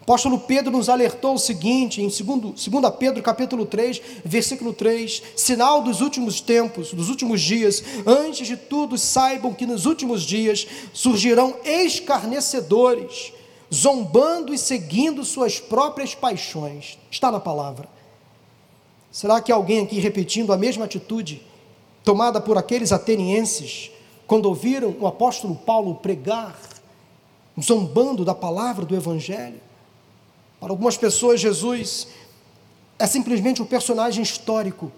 O 0.00 0.02
apóstolo 0.02 0.38
Pedro 0.40 0.70
nos 0.70 0.90
alertou 0.90 1.32
o 1.32 1.38
seguinte, 1.38 2.02
em 2.02 2.08
2 2.08 2.94
Pedro 2.98 3.22
capítulo 3.22 3.64
3, 3.64 4.02
versículo 4.22 4.74
3, 4.74 5.22
sinal 5.34 5.80
dos 5.80 6.02
últimos 6.02 6.42
tempos, 6.42 6.92
dos 6.92 7.08
últimos 7.08 7.40
dias, 7.40 7.82
antes 8.06 8.46
de 8.46 8.54
tudo 8.54 8.98
saibam 8.98 9.54
que 9.54 9.64
nos 9.64 9.86
últimos 9.86 10.24
dias 10.24 10.66
surgirão 10.92 11.56
escarnecedores, 11.64 13.32
zombando 13.72 14.52
e 14.52 14.58
seguindo 14.58 15.24
suas 15.24 15.58
próprias 15.58 16.14
paixões. 16.14 16.98
Está 17.10 17.32
na 17.32 17.40
palavra. 17.40 17.88
Será 19.10 19.40
que 19.40 19.50
alguém 19.50 19.84
aqui 19.84 19.98
repetindo 20.00 20.52
a 20.52 20.58
mesma 20.58 20.84
atitude 20.84 21.40
tomada 22.04 22.42
por 22.42 22.58
aqueles 22.58 22.92
atenienses 22.92 23.90
quando 24.28 24.46
ouviram 24.46 24.94
o 25.00 25.06
apóstolo 25.08 25.56
Paulo 25.56 25.96
pregar, 25.96 26.56
zombando 27.60 28.24
da 28.24 28.34
palavra 28.34 28.84
do 28.84 28.94
evangelho? 28.94 29.60
Para 30.60 30.70
algumas 30.70 30.96
pessoas, 30.96 31.40
Jesus 31.40 32.06
é 32.96 33.06
simplesmente 33.08 33.60
um 33.60 33.66
personagem 33.66 34.22
histórico 34.22 34.92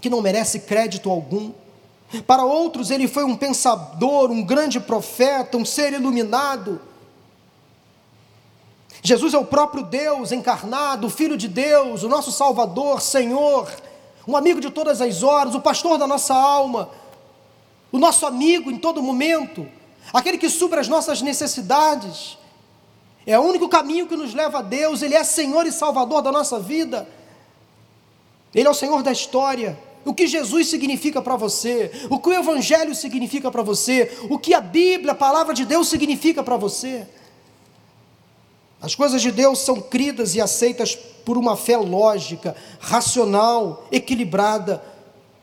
que 0.00 0.08
não 0.08 0.22
merece 0.22 0.60
crédito 0.60 1.10
algum. 1.10 1.50
Para 2.24 2.44
outros, 2.44 2.92
ele 2.92 3.08
foi 3.08 3.24
um 3.24 3.34
pensador, 3.34 4.30
um 4.30 4.44
grande 4.44 4.78
profeta, 4.78 5.56
um 5.56 5.64
ser 5.64 5.92
iluminado 5.92 6.80
Jesus 9.06 9.34
é 9.34 9.38
o 9.38 9.44
próprio 9.44 9.82
Deus 9.82 10.32
encarnado, 10.32 11.08
o 11.08 11.10
Filho 11.10 11.36
de 11.36 11.46
Deus, 11.46 12.02
o 12.02 12.08
nosso 12.08 12.32
Salvador, 12.32 13.02
Senhor, 13.02 13.70
um 14.26 14.34
amigo 14.34 14.62
de 14.62 14.70
todas 14.70 15.02
as 15.02 15.22
horas, 15.22 15.54
o 15.54 15.60
pastor 15.60 15.98
da 15.98 16.06
nossa 16.06 16.34
alma, 16.34 16.88
o 17.94 17.98
nosso 17.98 18.26
amigo 18.26 18.72
em 18.72 18.76
todo 18.76 19.00
momento, 19.00 19.68
aquele 20.12 20.36
que 20.36 20.50
supra 20.50 20.80
as 20.80 20.88
nossas 20.88 21.22
necessidades. 21.22 22.36
É 23.24 23.38
o 23.38 23.42
único 23.42 23.68
caminho 23.68 24.08
que 24.08 24.16
nos 24.16 24.34
leva 24.34 24.58
a 24.58 24.62
Deus, 24.62 25.00
Ele 25.00 25.14
é 25.14 25.22
Senhor 25.22 25.64
e 25.64 25.70
Salvador 25.70 26.20
da 26.20 26.32
nossa 26.32 26.58
vida, 26.58 27.08
Ele 28.52 28.66
é 28.66 28.70
o 28.70 28.74
Senhor 28.74 29.00
da 29.00 29.12
história. 29.12 29.78
O 30.04 30.12
que 30.12 30.26
Jesus 30.26 30.66
significa 30.66 31.22
para 31.22 31.36
você, 31.36 32.08
o 32.10 32.18
que 32.18 32.30
o 32.30 32.32
Evangelho 32.32 32.96
significa 32.96 33.48
para 33.48 33.62
você, 33.62 34.12
o 34.28 34.40
que 34.40 34.54
a 34.54 34.60
Bíblia, 34.60 35.12
a 35.12 35.14
palavra 35.14 35.54
de 35.54 35.64
Deus 35.64 35.86
significa 35.86 36.42
para 36.42 36.56
você. 36.56 37.06
As 38.82 38.96
coisas 38.96 39.22
de 39.22 39.30
Deus 39.30 39.60
são 39.60 39.80
cridas 39.80 40.34
e 40.34 40.40
aceitas 40.40 40.96
por 40.96 41.38
uma 41.38 41.56
fé 41.56 41.76
lógica, 41.76 42.56
racional, 42.80 43.86
equilibrada, 43.92 44.84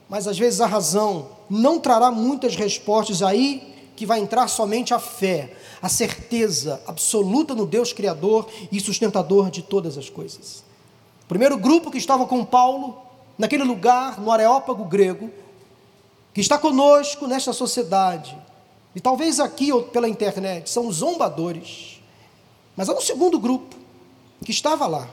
mas 0.10 0.28
às 0.28 0.38
vezes 0.38 0.60
a 0.60 0.68
razão 0.68 1.40
não 1.52 1.80
trará 1.80 2.10
muitas 2.12 2.56
respostas 2.56 3.22
aí 3.22 3.92
que 3.96 4.06
vai 4.06 4.20
entrar 4.20 4.48
somente 4.48 4.94
a 4.94 5.00
fé, 5.00 5.54
a 5.82 5.90
certeza 5.90 6.82
absoluta 6.88 7.54
no 7.54 7.66
Deus 7.66 7.94
criador 7.94 8.48
e 8.72 8.80
sustentador 8.80 9.52
de 9.52 9.62
todas 9.62 9.98
as 9.98 10.10
coisas. 10.10 10.64
O 11.24 11.28
primeiro 11.28 11.58
grupo 11.58 11.92
que 11.92 11.98
estava 11.98 12.26
com 12.26 12.44
Paulo, 12.44 12.98
naquele 13.38 13.64
lugar, 13.64 14.20
no 14.20 14.32
Areópago 14.32 14.86
grego, 14.86 15.30
que 16.34 16.42
está 16.42 16.58
conosco 16.58 17.28
nesta 17.28 17.54
sociedade, 17.54 18.38
e 18.96 19.00
talvez 19.00 19.40
aqui 19.40 19.72
ou 19.72 19.84
pela 19.84 20.10
internet, 20.10 20.70
são 20.70 20.92
zombadores 20.92 21.92
mas 22.76 22.90
há 22.90 22.94
um 22.94 23.02
segundo 23.02 23.40
grupo 23.40 23.76
que 24.44 24.52
estava 24.52 24.88
lá. 24.88 25.08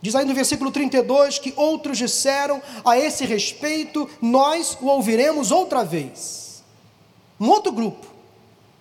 Diz 0.00 0.14
aí 0.14 0.24
no 0.24 0.34
versículo 0.34 0.70
32 0.70 1.38
que 1.38 1.52
outros 1.56 1.98
disseram 1.98 2.62
a 2.84 2.98
esse 2.98 3.24
respeito, 3.24 4.08
nós 4.20 4.76
o 4.80 4.86
ouviremos 4.86 5.50
outra 5.50 5.84
vez. 5.84 6.62
Um 7.40 7.48
outro 7.48 7.72
grupo. 7.72 8.06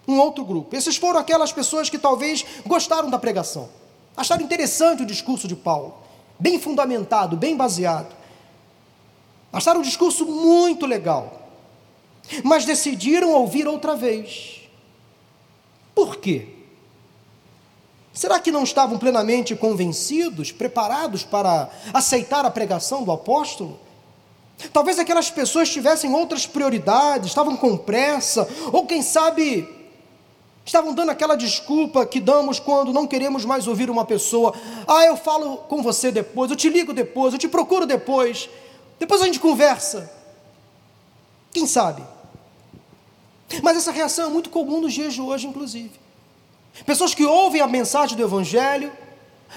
Um 0.07 0.19
outro 0.19 0.45
grupo. 0.45 0.75
Esses 0.75 0.97
foram 0.97 1.19
aquelas 1.19 1.51
pessoas 1.51 1.89
que 1.89 1.97
talvez 1.97 2.45
gostaram 2.65 3.09
da 3.09 3.17
pregação, 3.17 3.69
acharam 4.15 4.43
interessante 4.43 5.03
o 5.03 5.05
discurso 5.05 5.47
de 5.47 5.55
Paulo, 5.55 5.97
bem 6.37 6.59
fundamentado, 6.59 7.35
bem 7.35 7.55
baseado. 7.55 8.13
Acharam 9.51 9.79
o 9.79 9.83
discurso 9.83 10.25
muito 10.25 10.85
legal, 10.85 11.49
mas 12.43 12.65
decidiram 12.65 13.31
ouvir 13.31 13.67
outra 13.67 13.95
vez. 13.95 14.61
Por 15.95 16.17
quê? 16.17 16.54
Será 18.15 18.39
que 18.39 18.49
não 18.49 18.63
estavam 18.63 18.97
plenamente 18.97 19.53
convencidos, 19.57 20.49
preparados 20.49 21.23
para 21.23 21.69
aceitar 21.93 22.45
a 22.45 22.49
pregação 22.49 23.03
do 23.03 23.11
apóstolo? 23.11 23.77
Talvez 24.71 24.97
aquelas 24.97 25.29
pessoas 25.29 25.69
tivessem 25.69 26.13
outras 26.13 26.47
prioridades, 26.47 27.27
estavam 27.27 27.57
com 27.57 27.75
pressa, 27.75 28.47
ou 28.71 28.85
quem 28.85 29.01
sabe 29.01 29.67
estavam 30.65 30.93
dando 30.93 31.11
aquela 31.11 31.35
desculpa 31.35 32.05
que 32.05 32.21
damos 32.21 32.57
quando 32.57 32.93
não 32.93 33.05
queremos 33.05 33.43
mais 33.43 33.67
ouvir 33.67 33.89
uma 33.89 34.05
pessoa. 34.05 34.55
Ah, 34.87 35.03
eu 35.03 35.17
falo 35.17 35.57
com 35.57 35.83
você 35.83 36.09
depois, 36.09 36.49
eu 36.49 36.55
te 36.55 36.69
ligo 36.69 36.93
depois, 36.93 37.33
eu 37.33 37.39
te 37.39 37.49
procuro 37.49 37.85
depois, 37.85 38.49
depois 38.97 39.21
a 39.21 39.25
gente 39.25 39.41
conversa. 39.41 40.09
Quem 41.51 41.67
sabe? 41.67 42.01
Mas 43.61 43.75
essa 43.75 43.91
reação 43.91 44.27
é 44.27 44.29
muito 44.29 44.49
comum 44.49 44.79
nos 44.79 44.93
dias 44.93 45.13
de 45.13 45.21
hoje, 45.21 45.47
inclusive. 45.47 46.04
Pessoas 46.83 47.13
que 47.13 47.23
ouvem 47.23 47.61
a 47.61 47.67
mensagem 47.67 48.17
do 48.17 48.23
Evangelho, 48.23 48.91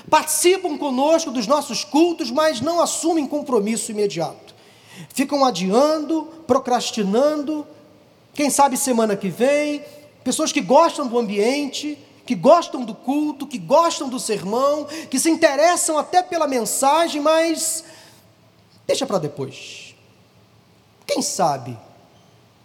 participam 0.08 0.76
conosco 0.76 1.30
dos 1.30 1.46
nossos 1.46 1.84
cultos, 1.84 2.30
mas 2.30 2.60
não 2.60 2.80
assumem 2.80 3.26
compromisso 3.26 3.90
imediato. 3.90 4.54
Ficam 5.08 5.44
adiando, 5.44 6.24
procrastinando, 6.46 7.66
quem 8.34 8.50
sabe 8.50 8.76
semana 8.76 9.16
que 9.16 9.28
vem. 9.28 9.82
Pessoas 10.22 10.52
que 10.52 10.60
gostam 10.60 11.06
do 11.06 11.18
ambiente, 11.18 11.98
que 12.24 12.34
gostam 12.34 12.84
do 12.84 12.94
culto, 12.94 13.46
que 13.46 13.58
gostam 13.58 14.08
do 14.08 14.20
sermão, 14.20 14.86
que 15.10 15.18
se 15.18 15.30
interessam 15.30 15.98
até 15.98 16.22
pela 16.22 16.46
mensagem, 16.46 17.20
mas 17.20 17.84
deixa 18.86 19.06
para 19.06 19.18
depois. 19.18 19.94
Quem 21.06 21.22
sabe 21.22 21.76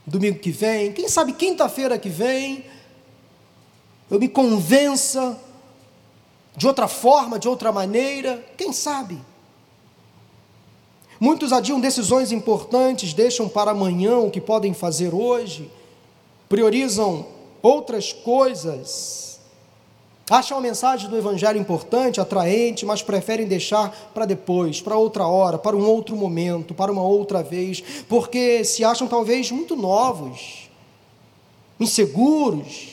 domingo 0.06 0.40
que 0.40 0.52
vem, 0.52 0.92
quem 0.92 1.08
sabe 1.08 1.34
quinta-feira 1.34 1.98
que 1.98 2.10
vem, 2.10 2.66
eu 4.14 4.20
me 4.20 4.28
convença 4.28 5.40
de 6.56 6.68
outra 6.68 6.88
forma, 6.88 7.40
de 7.40 7.48
outra 7.48 7.72
maneira, 7.72 8.46
quem 8.56 8.72
sabe? 8.72 9.20
Muitos 11.20 11.52
adiam 11.52 11.80
decisões 11.80 12.32
importantes, 12.32 13.12
deixam 13.12 13.50
para 13.50 13.72
amanhã 13.72 14.20
o 14.20 14.30
que 14.30 14.40
podem 14.40 14.72
fazer 14.72 15.16
hoje, 15.16 15.68
priorizam 16.48 17.26
outras 17.60 18.14
coisas, 18.14 19.40
acham 20.30 20.60
a 20.60 20.62
mensagem 20.62 21.10
do 21.10 21.18
Evangelho 21.18 21.60
importante, 21.60 22.22
atraente, 22.22 22.86
mas 22.86 23.02
preferem 23.02 23.48
deixar 23.48 24.12
para 24.14 24.28
depois, 24.28 24.80
para 24.80 24.96
outra 24.96 25.26
hora, 25.26 25.58
para 25.58 25.76
um 25.76 25.90
outro 25.90 26.16
momento, 26.16 26.76
para 26.76 26.92
uma 26.92 27.02
outra 27.02 27.42
vez, 27.42 27.82
porque 28.08 28.64
se 28.64 28.84
acham 28.84 29.08
talvez 29.08 29.50
muito 29.50 29.76
novos, 29.76 30.70
inseguros, 31.80 32.93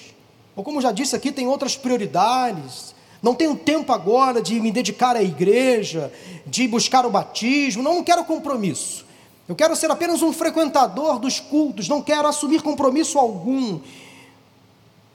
ou 0.61 0.65
como 0.65 0.79
já 0.79 0.93
disse 0.93 1.17
aqui, 1.17 1.33
tem 1.33 1.47
outras 1.47 1.75
prioridades. 1.75 2.95
Não 3.23 3.35
tenho 3.35 3.57
tempo 3.57 3.95
agora 3.95 4.43
de 4.43 4.61
me 4.61 4.71
dedicar 4.71 5.17
à 5.17 5.23
igreja, 5.23 6.13
de 6.45 6.69
buscar 6.69 7.07
o 7.07 7.11
batismo, 7.11 7.83
não, 7.83 7.95
não 7.95 8.05
quero 8.05 8.23
compromisso. 8.25 9.07
Eu 9.49 9.55
quero 9.55 9.75
ser 9.75 9.91
apenas 9.91 10.21
um 10.21 10.35
frequentador 10.35 11.19
dos 11.19 11.41
cultos, 11.41 11.89
não 11.89 12.03
quero 12.03 12.29
assumir 12.29 12.61
compromisso 12.61 13.19
algum. 13.19 13.81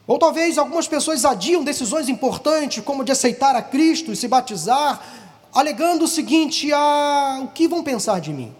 Ou 0.07 0.17
talvez 0.17 0.57
algumas 0.57 0.87
pessoas 0.87 1.23
adiam 1.23 1.63
decisões 1.63 2.09
importantes, 2.09 2.83
como 2.83 3.03
de 3.03 3.11
aceitar 3.11 3.55
a 3.55 3.61
Cristo 3.61 4.11
e 4.11 4.15
se 4.15 4.27
batizar, 4.27 4.99
alegando 5.53 6.05
o 6.05 6.07
seguinte: 6.07 6.73
ah, 6.73 7.41
o 7.43 7.49
que 7.49 7.67
vão 7.67 7.83
pensar 7.83 8.19
de 8.19 8.33
mim? 8.33 8.51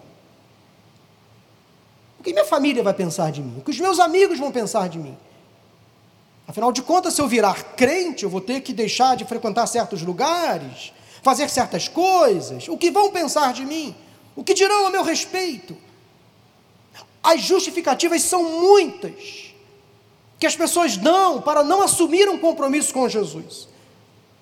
que 2.22 2.32
minha 2.32 2.44
família 2.44 2.82
vai 2.82 2.94
pensar 2.94 3.30
de 3.30 3.40
mim? 3.40 3.58
O 3.58 3.62
que 3.62 3.70
os 3.70 3.78
meus 3.78 4.00
amigos 4.00 4.38
vão 4.38 4.52
pensar 4.52 4.88
de 4.88 4.98
mim? 4.98 5.16
Afinal 6.48 6.70
de 6.70 6.82
contas, 6.82 7.14
se 7.14 7.20
eu 7.20 7.26
virar 7.26 7.74
crente, 7.74 8.24
eu 8.24 8.30
vou 8.30 8.40
ter 8.40 8.60
que 8.60 8.72
deixar 8.72 9.16
de 9.16 9.24
frequentar 9.24 9.66
certos 9.66 10.02
lugares, 10.02 10.92
fazer 11.22 11.50
certas 11.50 11.88
coisas. 11.88 12.68
O 12.68 12.78
que 12.78 12.90
vão 12.90 13.10
pensar 13.10 13.52
de 13.52 13.64
mim? 13.64 13.96
O 14.36 14.44
que 14.44 14.54
dirão 14.54 14.86
a 14.86 14.90
meu 14.90 15.02
respeito? 15.02 15.76
As 17.22 17.40
justificativas 17.40 18.22
são 18.22 18.60
muitas 18.60 19.52
que 20.38 20.46
as 20.46 20.54
pessoas 20.54 20.96
dão 20.96 21.40
para 21.40 21.64
não 21.64 21.82
assumir 21.82 22.28
um 22.28 22.38
compromisso 22.38 22.92
com 22.92 23.08
Jesus. 23.08 23.68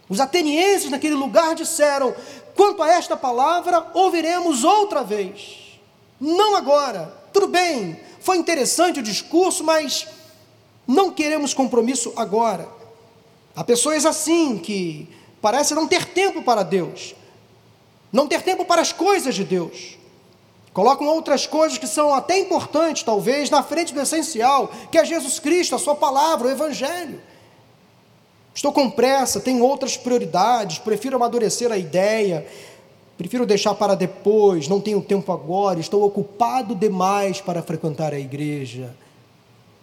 Os 0.09 0.21
atenienses 0.21 0.91
naquele 0.91 1.15
lugar 1.15 1.55
disseram: 1.55 2.15
quanto 2.55 2.83
a 2.83 2.89
esta 2.91 3.17
palavra, 3.17 3.87
ouviremos 3.95 4.65
outra 4.65 5.03
vez. 5.03 5.81
Não 6.21 6.55
agora. 6.57 7.15
Tudo 7.33 7.49
bem, 7.49 7.99
foi 8.21 8.37
interessante 8.37 9.01
o 9.01 9.03
discurso, 9.03 9.65
mas 9.65 10.07
não 10.87 11.11
queremos 11.11 11.55
compromisso 11.55 12.13
agora. 12.17 12.69
Há 13.57 13.65
pessoas 13.65 14.05
assim 14.05 14.59
que 14.59 15.09
parecem 15.41 15.77
não 15.77 15.87
ter 15.87 16.07
tempo 16.07 16.43
para 16.43 16.63
Deus, 16.63 17.15
não 18.13 18.27
ter 18.27 18.43
tempo 18.43 18.65
para 18.65 18.83
as 18.83 18.93
coisas 18.93 19.35
de 19.35 19.45
Deus. 19.45 19.97
Colocam 20.73 21.07
outras 21.07 21.47
coisas 21.47 21.79
que 21.79 21.87
são 21.87 22.13
até 22.13 22.39
importantes, 22.39 23.05
talvez, 23.05 23.49
na 23.49 23.63
frente 23.63 23.95
do 23.95 24.01
essencial, 24.01 24.73
que 24.91 24.99
é 24.99 25.05
Jesus 25.05 25.39
Cristo, 25.39 25.77
a 25.77 25.79
Sua 25.79 25.95
palavra, 25.95 26.49
o 26.49 26.51
Evangelho. 26.51 27.21
Estou 28.53 28.73
com 28.73 28.91
pressa, 28.91 29.41
tenho 29.41 29.65
outras 29.65 29.97
prioridades, 29.97 30.79
prefiro 30.79 31.17
amadurecer 31.17 31.71
a 31.71 31.79
ideia, 31.79 32.47
prefiro 33.17 33.47
deixar 33.47 33.75
para 33.75 33.95
depois, 33.95 34.67
não 34.67 34.81
tenho 34.81 35.01
tempo 35.01 35.31
agora, 35.33 35.79
estou 35.79 36.03
ocupado 36.03 36.75
demais 36.75 37.41
para 37.41 37.63
frequentar 37.63 38.13
a 38.13 38.19
igreja 38.19 38.95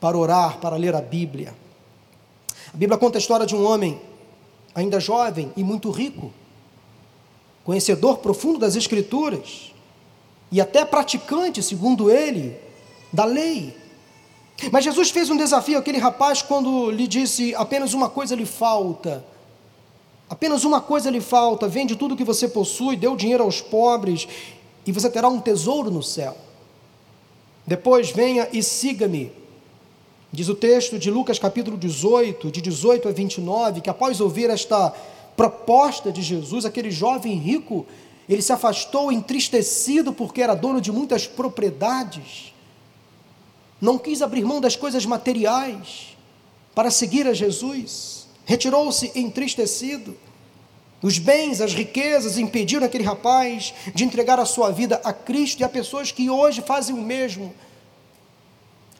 para 0.01 0.17
orar, 0.17 0.57
para 0.57 0.75
ler 0.75 0.95
a 0.95 1.01
Bíblia. 1.01 1.55
A 2.73 2.77
Bíblia 2.77 2.97
conta 2.97 3.17
a 3.17 3.21
história 3.21 3.45
de 3.45 3.55
um 3.55 3.63
homem 3.63 4.01
ainda 4.73 4.99
jovem 4.99 5.53
e 5.55 5.63
muito 5.63 5.91
rico, 5.91 6.33
conhecedor 7.63 8.17
profundo 8.17 8.57
das 8.57 8.75
Escrituras 8.75 9.71
e 10.51 10.59
até 10.59 10.83
praticante, 10.83 11.61
segundo 11.61 12.09
ele, 12.09 12.57
da 13.13 13.25
lei. 13.25 13.77
Mas 14.71 14.83
Jesus 14.83 15.11
fez 15.11 15.29
um 15.29 15.37
desafio 15.37 15.77
àquele 15.77 15.99
rapaz 15.99 16.41
quando 16.41 16.89
lhe 16.89 17.07
disse: 17.07 17.53
apenas 17.55 17.93
uma 17.93 18.09
coisa 18.09 18.35
lhe 18.35 18.45
falta. 18.45 19.23
Apenas 20.29 20.63
uma 20.63 20.81
coisa 20.81 21.11
lhe 21.11 21.21
falta: 21.21 21.67
vende 21.67 21.95
tudo 21.95 22.15
que 22.15 22.23
você 22.23 22.47
possui, 22.47 22.95
dê 22.95 23.07
o 23.07 23.15
dinheiro 23.15 23.43
aos 23.43 23.61
pobres, 23.61 24.27
e 24.85 24.91
você 24.91 25.09
terá 25.09 25.27
um 25.27 25.39
tesouro 25.39 25.91
no 25.91 26.01
céu. 26.01 26.35
Depois 27.67 28.09
venha 28.11 28.47
e 28.51 28.63
siga-me. 28.63 29.40
Diz 30.33 30.47
o 30.47 30.55
texto 30.55 30.97
de 30.97 31.11
Lucas 31.11 31.37
capítulo 31.37 31.77
18, 31.77 32.49
de 32.49 32.61
18 32.61 33.09
a 33.09 33.11
29, 33.11 33.81
que 33.81 33.89
após 33.89 34.21
ouvir 34.21 34.49
esta 34.49 34.93
proposta 35.35 36.09
de 36.09 36.21
Jesus, 36.21 36.63
aquele 36.63 36.89
jovem 36.89 37.37
rico, 37.37 37.85
ele 38.29 38.41
se 38.41 38.53
afastou 38.53 39.11
entristecido 39.11 40.13
porque 40.13 40.41
era 40.41 40.55
dono 40.55 40.79
de 40.79 40.89
muitas 40.89 41.27
propriedades. 41.27 42.53
Não 43.81 43.97
quis 43.97 44.21
abrir 44.21 44.45
mão 44.45 44.61
das 44.61 44.77
coisas 44.77 45.05
materiais 45.05 46.15
para 46.73 46.89
seguir 46.89 47.27
a 47.27 47.33
Jesus. 47.33 48.27
Retirou-se 48.45 49.11
entristecido. 49.13 50.15
Os 51.01 51.17
bens, 51.17 51.59
as 51.59 51.73
riquezas 51.73 52.37
impediram 52.37 52.85
aquele 52.85 53.03
rapaz 53.03 53.73
de 53.93 54.05
entregar 54.05 54.39
a 54.39 54.45
sua 54.45 54.71
vida 54.71 55.01
a 55.03 55.11
Cristo 55.11 55.59
e 55.59 55.63
há 55.65 55.69
pessoas 55.69 56.09
que 56.09 56.29
hoje 56.29 56.61
fazem 56.61 56.95
o 56.95 57.01
mesmo 57.01 57.53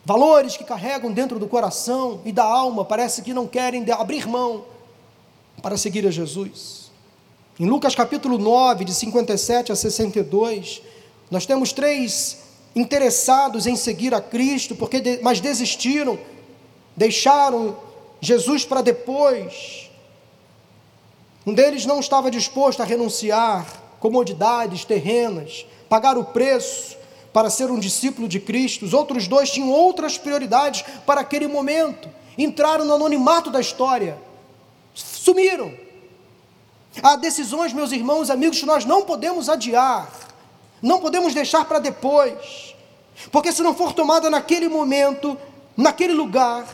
Valores 0.04 0.56
que 0.56 0.64
carregam 0.64 1.12
dentro 1.12 1.38
do 1.38 1.46
coração 1.46 2.20
e 2.24 2.32
da 2.32 2.42
alma, 2.42 2.84
parece 2.84 3.22
que 3.22 3.32
não 3.32 3.46
querem 3.46 3.88
abrir 3.92 4.26
mão 4.26 4.64
para 5.62 5.76
seguir 5.76 6.04
a 6.06 6.10
Jesus. 6.10 6.90
Em 7.58 7.66
Lucas 7.66 7.94
capítulo 7.94 8.36
9, 8.36 8.84
de 8.84 8.94
57 8.94 9.70
a 9.70 9.76
62, 9.76 10.82
nós 11.30 11.46
temos 11.46 11.72
três 11.72 12.38
interessados 12.74 13.66
em 13.66 13.76
seguir 13.76 14.12
a 14.12 14.20
Cristo, 14.20 14.74
porque 14.74 15.20
mas 15.22 15.38
desistiram, 15.38 16.18
deixaram 16.96 17.76
Jesus 18.20 18.64
para 18.64 18.82
depois. 18.82 19.88
Um 21.46 21.54
deles 21.54 21.86
não 21.86 22.00
estava 22.00 22.28
disposto 22.28 22.80
a 22.80 22.84
renunciar 22.84 23.66
comodidades 24.00 24.84
terrenas, 24.84 25.64
pagar 25.88 26.18
o 26.18 26.24
preço 26.24 26.96
para 27.32 27.48
ser 27.48 27.70
um 27.70 27.78
discípulo 27.78 28.28
de 28.28 28.38
Cristo, 28.38 28.84
os 28.84 28.92
outros 28.92 29.26
dois 29.26 29.50
tinham 29.50 29.70
outras 29.70 30.18
prioridades 30.18 30.84
para 31.06 31.22
aquele 31.22 31.46
momento, 31.46 32.08
entraram 32.36 32.84
no 32.84 32.94
anonimato 32.94 33.50
da 33.50 33.60
história, 33.60 34.18
sumiram. 34.94 35.72
Há 37.02 37.16
decisões, 37.16 37.72
meus 37.72 37.90
irmãos 37.90 38.28
e 38.28 38.32
amigos, 38.32 38.60
que 38.60 38.66
nós 38.66 38.84
não 38.84 39.02
podemos 39.02 39.48
adiar, 39.48 40.10
não 40.82 41.00
podemos 41.00 41.32
deixar 41.32 41.64
para 41.64 41.78
depois, 41.78 42.74
porque 43.30 43.52
se 43.52 43.62
não 43.62 43.74
for 43.74 43.94
tomada 43.94 44.28
naquele 44.28 44.68
momento, 44.68 45.38
naquele 45.74 46.12
lugar, 46.12 46.66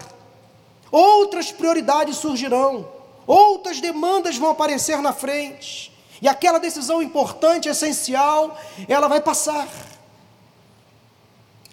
outras 0.91 1.53
prioridades 1.53 2.17
surgirão, 2.17 2.89
outras 3.27 3.81
demandas 3.81 4.37
vão 4.37 4.51
aparecer 4.51 5.01
na 5.01 5.13
frente, 5.13 5.93
e 6.21 6.27
aquela 6.27 6.59
decisão 6.59 7.01
importante, 7.01 7.69
essencial, 7.69 8.59
ela 8.89 9.07
vai 9.07 9.21
passar. 9.21 9.69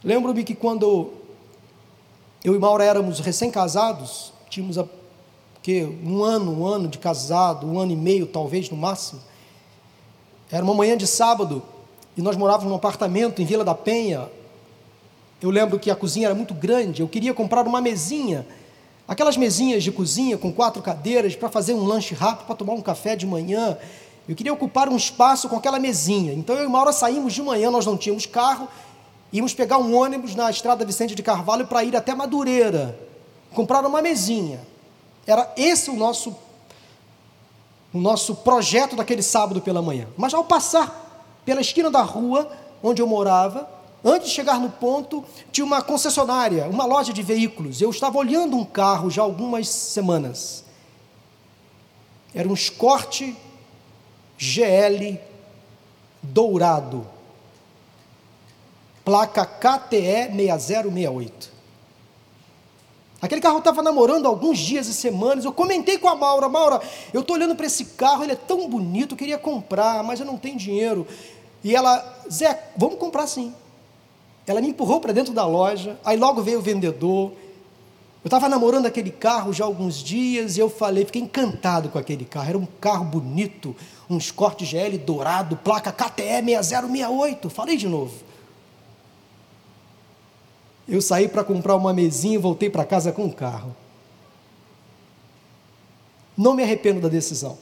Lembro-me 0.06 0.44
que 0.44 0.54
quando 0.54 1.14
eu 2.44 2.54
e 2.54 2.60
Maura 2.60 2.84
éramos 2.84 3.20
recém-casados, 3.20 4.32
tínhamos 4.48 4.78
a, 4.78 4.86
que, 5.64 5.84
um 5.84 6.24
ano, 6.24 6.62
um 6.62 6.68
ano 6.68 6.88
de 6.88 7.00
casado, 7.00 7.66
um 7.66 7.80
ano 7.80 7.92
e 7.92 7.96
meio 7.96 8.28
talvez 8.28 8.70
no 8.70 8.78
máximo. 8.78 9.20
Era 10.52 10.64
uma 10.64 10.76
manhã 10.76 10.96
de 10.96 11.08
sábado 11.08 11.64
e 12.16 12.22
nós 12.22 12.38
morávamos 12.38 12.70
num 12.70 12.76
apartamento 12.76 13.42
em 13.42 13.46
Vila 13.46 13.64
da 13.64 13.74
Penha. 13.74 14.30
Eu 15.42 15.50
lembro 15.50 15.80
que 15.80 15.90
a 15.90 15.96
cozinha 15.96 16.28
era 16.28 16.36
muito 16.36 16.54
grande, 16.54 17.02
eu 17.02 17.08
queria 17.08 17.34
comprar 17.34 17.66
uma 17.66 17.82
mesinha, 17.82 18.46
aquelas 19.08 19.36
mesinhas 19.36 19.84
de 19.84 19.92
cozinha 19.92 20.38
com 20.38 20.54
quatro 20.54 20.84
cadeiras 20.84 21.36
para 21.36 21.50
fazer 21.50 21.74
um 21.74 21.84
lanche 21.84 22.14
rápido, 22.14 22.46
para 22.46 22.56
tomar 22.56 22.74
um 22.74 22.82
café 22.82 23.16
de 23.16 23.26
manhã. 23.26 23.76
Eu 24.30 24.36
queria 24.36 24.54
ocupar 24.54 24.88
um 24.88 24.96
espaço 24.96 25.50
com 25.50 25.56
aquela 25.56 25.80
mesinha. 25.80 26.32
Então 26.32 26.56
eu 26.56 26.66
e 26.66 26.70
Maura 26.70 26.94
saímos 26.94 27.34
de 27.34 27.42
manhã, 27.42 27.72
nós 27.72 27.88
não 27.88 27.98
tínhamos 27.98 28.28
carro, 28.28 28.68
Íamos 29.32 29.54
pegar 29.54 29.78
um 29.78 29.96
ônibus 29.96 30.36
na 30.36 30.50
estrada 30.50 30.86
Vicente 30.86 31.16
de 31.16 31.24
Carvalho 31.24 31.68
para 31.68 31.84
ir 31.84 31.96
até 31.96 32.14
Madureira, 32.14 32.98
comprar 33.54 33.86
uma 33.86 34.02
mesinha. 34.02 34.60
Era 35.26 35.52
esse 35.58 35.90
o 35.90 35.96
nosso 35.96 36.36
o 37.94 38.00
nosso 38.00 38.36
projeto 38.36 38.96
daquele 38.96 39.22
sábado 39.22 39.62
pela 39.62 39.82
manhã. 39.82 40.06
Mas 40.18 40.34
ao 40.34 40.44
passar 40.44 41.40
pela 41.46 41.62
esquina 41.62 41.90
da 41.90 42.02
rua 42.02 42.52
onde 42.84 43.02
eu 43.02 43.08
morava, 43.08 43.70
antes 44.04 44.30
de 44.30 44.36
chegar 44.36 44.60
no 44.60 44.70
ponto, 44.70 45.24
tinha 45.50 45.64
uma 45.64 45.82
concessionária, 45.82 46.68
uma 46.68 46.86
loja 46.86 47.14
de 47.14 47.24
veículos. 47.24 47.82
Eu 47.82 47.90
estava 47.90 48.18
olhando 48.18 48.58
um 48.58 48.66
carro 48.66 49.10
já 49.10 49.22
há 49.22 49.26
algumas 49.26 49.70
semanas. 49.70 50.66
Era 52.34 52.50
um 52.50 52.54
Escort 52.54 53.22
GL 54.38 55.18
dourado 56.22 57.08
placa 59.06 59.46
KTE 59.46 60.36
6068. 60.36 61.54
Aquele 63.22 63.40
carro 63.40 63.60
estava 63.60 63.82
namorando 63.82 64.26
alguns 64.26 64.58
dias 64.58 64.88
e 64.88 64.94
semanas. 64.94 65.46
Eu 65.46 65.54
comentei 65.54 65.98
com 65.98 66.10
a 66.10 66.16
Maura: 66.16 66.50
Maura, 66.50 66.82
eu 67.14 67.22
estou 67.22 67.36
olhando 67.36 67.56
para 67.56 67.68
esse 67.68 67.86
carro, 67.86 68.24
ele 68.24 68.34
é 68.34 68.36
tão 68.36 68.68
bonito, 68.68 69.14
eu 69.14 69.18
queria 69.18 69.38
comprar, 69.38 70.04
mas 70.04 70.20
eu 70.20 70.26
não 70.26 70.38
tenho 70.38 70.58
dinheiro. 70.58 71.08
E 71.64 71.76
ela, 71.76 72.04
Zé, 72.32 72.72
vamos 72.76 72.98
comprar 72.98 73.28
sim. 73.28 73.54
Ela 74.46 74.62
me 74.62 74.70
empurrou 74.70 75.00
para 75.00 75.14
dentro 75.14 75.34
da 75.34 75.46
loja, 75.46 75.98
aí 76.04 76.18
logo 76.18 76.42
veio 76.42 76.60
o 76.60 76.62
vendedor. 76.62 77.32
Eu 78.24 78.28
estava 78.28 78.50
namorando 78.50 78.88
aquele 78.88 79.12
carro 79.12 79.54
já 79.54 79.64
há 79.64 79.68
alguns 79.68 79.98
dias 79.98 80.58
e 80.58 80.60
eu 80.60 80.68
falei, 80.68 81.06
fiquei 81.06 81.22
encantado 81.22 81.90
com 81.90 82.00
aquele 82.00 82.26
carro. 82.26 82.50
Era 82.50 82.58
um 82.58 82.66
carro 82.66 83.06
bonito, 83.06 83.76
um 84.10 84.18
Escort 84.18 84.64
GL 84.64 84.98
dourado, 84.98 85.56
placa 85.58 85.92
KTE 85.92 86.44
6068. 86.44 87.50
Falei 87.52 87.78
de 87.78 87.88
novo. 87.88 88.14
Eu 90.88 91.02
saí 91.02 91.28
para 91.28 91.44
comprar 91.44 91.76
uma 91.76 91.94
mesinha 91.94 92.36
e 92.36 92.38
voltei 92.38 92.70
para 92.70 92.86
casa 92.86 93.12
com 93.12 93.26
um 93.26 93.32
carro. 93.32 93.76
Não 96.38 96.54
me 96.54 96.64
arrependo 96.64 97.02
da 97.02 97.08
decisão. 97.08 97.58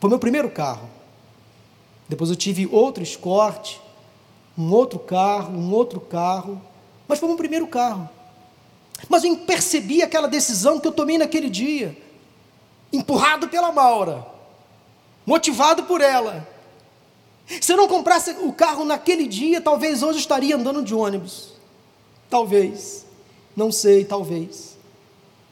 Foi 0.00 0.08
meu 0.08 0.18
primeiro 0.18 0.50
carro. 0.50 0.88
Depois 2.08 2.30
eu 2.30 2.36
tive 2.36 2.66
outro 2.66 3.02
Escort, 3.02 3.78
um 4.56 4.72
outro 4.72 4.98
carro, 4.98 5.56
um 5.56 5.72
outro 5.72 6.00
carro, 6.00 6.60
mas 7.08 7.18
foi 7.18 7.28
meu 7.28 7.38
primeiro 7.38 7.66
carro. 7.66 8.08
Mas 9.08 9.24
eu 9.24 9.36
percebi 9.38 10.02
aquela 10.02 10.28
decisão 10.28 10.78
que 10.78 10.86
eu 10.86 10.92
tomei 10.92 11.18
naquele 11.18 11.48
dia, 11.48 11.96
empurrado 12.92 13.48
pela 13.48 13.72
Maura, 13.72 14.26
motivado 15.26 15.84
por 15.84 16.00
ela. 16.00 16.46
Se 17.46 17.72
eu 17.72 17.76
não 17.76 17.88
comprasse 17.88 18.30
o 18.40 18.52
carro 18.52 18.84
naquele 18.84 19.26
dia, 19.26 19.60
talvez 19.60 20.02
hoje 20.02 20.18
estaria 20.18 20.56
andando 20.56 20.82
de 20.82 20.94
ônibus. 20.94 21.52
Talvez. 22.30 23.04
Não 23.56 23.70
sei, 23.70 24.04
talvez. 24.04 24.76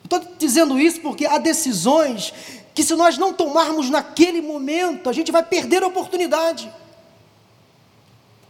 Estou 0.03 0.21
dizendo 0.39 0.79
isso 0.79 1.01
porque 1.01 1.27
há 1.27 1.39
decisões 1.39 2.33
que, 2.75 2.83
se 2.83 2.95
nós 2.95 3.19
não 3.19 3.33
tomarmos 3.33 3.91
naquele 3.91 4.41
momento, 4.41 5.09
a 5.09 5.13
gente 5.13 5.31
vai 5.31 5.43
perder 5.43 5.83
a 5.83 5.87
oportunidade. 5.87 6.73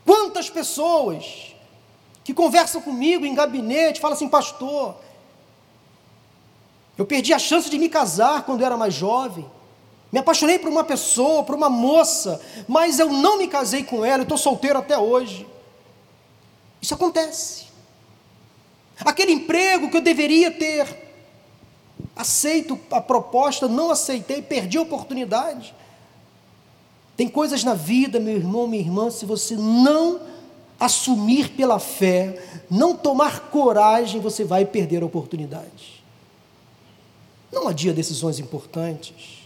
Quantas 0.05 0.49
pessoas 0.49 1.55
que 2.23 2.33
conversam 2.33 2.81
comigo 2.81 3.27
em 3.27 3.35
gabinete 3.35 4.01
falam 4.01 4.17
assim, 4.17 4.29
pastor, 4.29 4.97
eu 6.97 7.05
perdi 7.05 7.33
a 7.33 7.39
chance 7.39 7.69
de 7.69 7.79
me 7.79 7.89
casar 7.89 8.45
quando 8.45 8.61
eu 8.61 8.67
era 8.67 8.77
mais 8.77 8.95
jovem. 8.95 9.47
Me 10.13 10.19
apaixonei 10.19 10.59
por 10.59 10.69
uma 10.69 10.83
pessoa, 10.83 11.45
por 11.45 11.55
uma 11.55 11.71
moça, 11.71 12.41
mas 12.67 12.99
eu 12.99 13.13
não 13.13 13.39
me 13.39 13.47
casei 13.47 13.85
com 13.85 14.05
ela, 14.05 14.19
eu 14.19 14.25
estou 14.25 14.39
solteiro 14.39 14.79
até 14.79 14.99
hoje. 14.99 15.47
Isso 16.83 16.95
acontece. 16.95 17.67
Aquele 19.05 19.33
emprego 19.33 19.89
que 19.89 19.97
eu 19.97 20.01
deveria 20.01 20.51
ter 20.51 20.87
aceito 22.17 22.79
a 22.91 23.01
proposta, 23.01 23.69
não 23.69 23.91
aceitei, 23.91 24.43
perdi 24.43 24.79
a 24.79 24.83
oportunidade. 24.83 25.75
Tem 27.17 27.29
coisas 27.29 27.63
na 27.63 27.75
vida, 27.75 28.19
meu 28.19 28.37
irmão, 28.37 28.67
minha 28.67 28.83
irmã, 28.83 29.11
se 29.11 29.25
você 29.25 29.55
não 29.55 30.21
assumir 30.79 31.51
pela 31.51 31.79
fé, 31.79 32.43
não 32.71 32.97
tomar 32.97 33.51
coragem, 33.51 34.21
você 34.21 34.43
vai 34.43 34.65
perder 34.65 35.03
a 35.03 35.07
oportunidade. 35.07 36.03
Não 37.53 37.69
adia 37.69 37.93
decisões 37.93 38.39
importantes. 38.39 39.40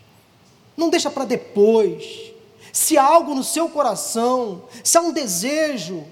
Não 0.77 0.91
deixa 0.91 1.11
para 1.11 1.25
depois. 1.25 2.33
Se 2.73 2.99
há 2.99 3.05
algo 3.05 3.35
no 3.35 3.45
seu 3.45 3.69
coração, 3.69 4.65
se 4.83 4.99
há 4.99 5.01
um 5.01 5.13
desejo 5.13 6.05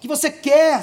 que 0.00 0.08
você 0.08 0.30
quer, 0.30 0.82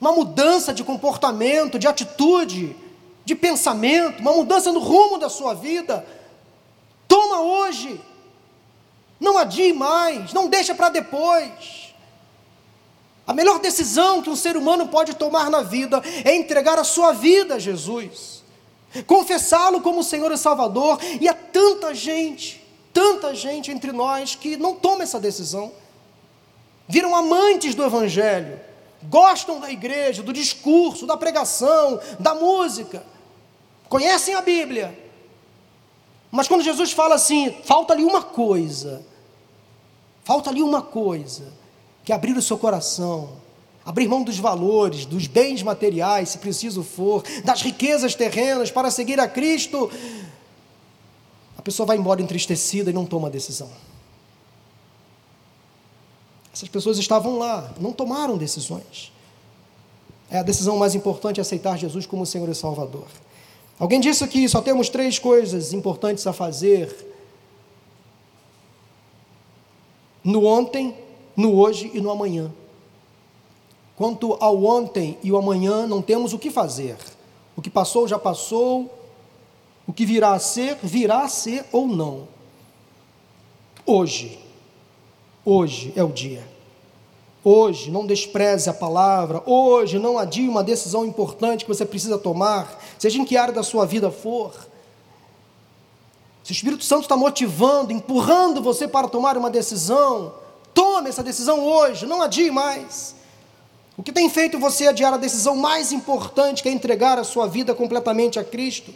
uma 0.00 0.12
mudança 0.12 0.74
de 0.74 0.84
comportamento, 0.84 1.78
de 1.78 1.88
atitude, 1.88 2.76
de 3.24 3.34
pensamento, 3.34 4.20
uma 4.20 4.32
mudança 4.32 4.72
no 4.72 4.80
rumo 4.80 5.18
da 5.18 5.30
sua 5.30 5.54
vida, 5.54 6.06
toma 7.08 7.40
hoje. 7.40 8.00
Não 9.18 9.38
adie 9.38 9.72
mais, 9.72 10.32
não 10.32 10.48
deixa 10.48 10.74
para 10.74 10.88
depois. 10.88 11.94
A 13.26 13.32
melhor 13.32 13.58
decisão 13.58 14.22
que 14.22 14.30
um 14.30 14.36
ser 14.36 14.56
humano 14.56 14.88
pode 14.88 15.14
tomar 15.14 15.50
na 15.50 15.62
vida 15.62 16.02
é 16.24 16.34
entregar 16.34 16.78
a 16.78 16.84
sua 16.84 17.12
vida 17.12 17.54
a 17.54 17.58
Jesus 17.58 18.39
confessá-lo 19.06 19.80
como 19.80 20.02
Senhor 20.02 20.30
e 20.32 20.36
Salvador, 20.36 20.98
e 21.20 21.28
há 21.28 21.34
tanta 21.34 21.94
gente, 21.94 22.64
tanta 22.92 23.34
gente 23.34 23.70
entre 23.70 23.92
nós 23.92 24.34
que 24.34 24.56
não 24.56 24.74
toma 24.74 25.02
essa 25.02 25.20
decisão, 25.20 25.72
viram 26.88 27.14
amantes 27.14 27.74
do 27.74 27.84
Evangelho, 27.84 28.60
gostam 29.04 29.60
da 29.60 29.70
igreja, 29.70 30.22
do 30.22 30.32
discurso, 30.32 31.06
da 31.06 31.16
pregação, 31.16 32.00
da 32.18 32.34
música, 32.34 33.04
conhecem 33.88 34.34
a 34.34 34.40
Bíblia, 34.40 34.98
mas 36.30 36.46
quando 36.46 36.62
Jesus 36.62 36.92
fala 36.92 37.16
assim, 37.16 37.50
falta 37.64 37.92
ali 37.92 38.04
uma 38.04 38.22
coisa, 38.22 39.04
falta 40.22 40.50
ali 40.50 40.62
uma 40.62 40.80
coisa, 40.80 41.52
que 42.04 42.12
é 42.12 42.14
abrir 42.14 42.36
o 42.36 42.42
seu 42.42 42.56
coração, 42.56 43.36
abrir 43.84 44.08
mão 44.08 44.22
dos 44.22 44.38
valores, 44.38 45.06
dos 45.06 45.26
bens 45.26 45.62
materiais, 45.62 46.30
se 46.30 46.38
preciso 46.38 46.82
for, 46.82 47.22
das 47.44 47.62
riquezas 47.62 48.14
terrenas 48.14 48.70
para 48.70 48.90
seguir 48.90 49.18
a 49.18 49.28
Cristo, 49.28 49.90
a 51.56 51.62
pessoa 51.62 51.86
vai 51.86 51.96
embora 51.96 52.22
entristecida 52.22 52.90
e 52.90 52.92
não 52.92 53.04
toma 53.04 53.28
decisão. 53.30 53.70
Essas 56.52 56.68
pessoas 56.68 56.98
estavam 56.98 57.38
lá, 57.38 57.72
não 57.80 57.92
tomaram 57.92 58.36
decisões. 58.36 59.12
É 60.30 60.38
a 60.38 60.42
decisão 60.42 60.76
mais 60.76 60.94
importante 60.94 61.40
aceitar 61.40 61.78
Jesus 61.78 62.06
como 62.06 62.24
Senhor 62.24 62.48
e 62.48 62.54
Salvador. 62.54 63.06
Alguém 63.78 63.98
disse 63.98 64.26
que 64.28 64.48
só 64.48 64.60
temos 64.60 64.88
três 64.88 65.18
coisas 65.18 65.72
importantes 65.72 66.26
a 66.26 66.32
fazer: 66.32 66.94
no 70.22 70.44
ontem, 70.44 70.94
no 71.36 71.58
hoje 71.58 71.90
e 71.94 72.00
no 72.00 72.10
amanhã. 72.10 72.52
Quanto 74.00 74.38
ao 74.40 74.64
ontem 74.64 75.18
e 75.22 75.30
o 75.30 75.36
amanhã, 75.36 75.86
não 75.86 76.00
temos 76.00 76.32
o 76.32 76.38
que 76.38 76.50
fazer. 76.50 76.96
O 77.54 77.60
que 77.60 77.68
passou 77.68 78.08
já 78.08 78.18
passou, 78.18 78.90
o 79.86 79.92
que 79.92 80.06
virá 80.06 80.32
a 80.32 80.38
ser, 80.38 80.78
virá 80.82 81.20
a 81.20 81.28
ser 81.28 81.66
ou 81.70 81.86
não. 81.86 82.26
Hoje, 83.84 84.38
hoje 85.44 85.92
é 85.94 86.02
o 86.02 86.08
dia. 86.08 86.48
Hoje, 87.44 87.90
não 87.90 88.06
despreze 88.06 88.70
a 88.70 88.72
palavra. 88.72 89.42
Hoje, 89.44 89.98
não 89.98 90.16
adie 90.16 90.48
uma 90.48 90.64
decisão 90.64 91.04
importante 91.04 91.66
que 91.66 91.70
você 91.70 91.84
precisa 91.84 92.16
tomar, 92.16 92.82
seja 92.98 93.18
em 93.18 93.24
que 93.26 93.36
área 93.36 93.52
da 93.52 93.62
sua 93.62 93.84
vida 93.84 94.10
for. 94.10 94.54
Se 96.42 96.52
o 96.52 96.54
Espírito 96.54 96.84
Santo 96.84 97.02
está 97.02 97.18
motivando, 97.18 97.92
empurrando 97.92 98.62
você 98.62 98.88
para 98.88 99.08
tomar 99.08 99.36
uma 99.36 99.50
decisão, 99.50 100.32
tome 100.72 101.10
essa 101.10 101.22
decisão 101.22 101.62
hoje, 101.62 102.06
não 102.06 102.22
adie 102.22 102.50
mais. 102.50 103.19
O 104.00 104.02
que 104.02 104.12
tem 104.12 104.30
feito 104.30 104.58
você 104.58 104.86
adiar 104.86 105.12
a 105.12 105.18
decisão 105.18 105.54
mais 105.54 105.92
importante, 105.92 106.62
que 106.62 106.70
é 106.70 106.72
entregar 106.72 107.18
a 107.18 107.22
sua 107.22 107.46
vida 107.46 107.74
completamente 107.74 108.38
a 108.38 108.42
Cristo? 108.42 108.94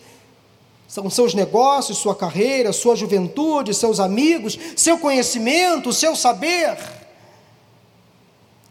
São 0.88 1.10
seus 1.10 1.34
negócios, 1.34 1.98
sua 1.98 2.14
carreira, 2.14 2.72
sua 2.72 2.96
juventude, 2.96 3.74
seus 3.74 4.00
amigos, 4.00 4.58
seu 4.74 4.96
conhecimento, 4.96 5.92
seu 5.92 6.16
saber? 6.16 6.78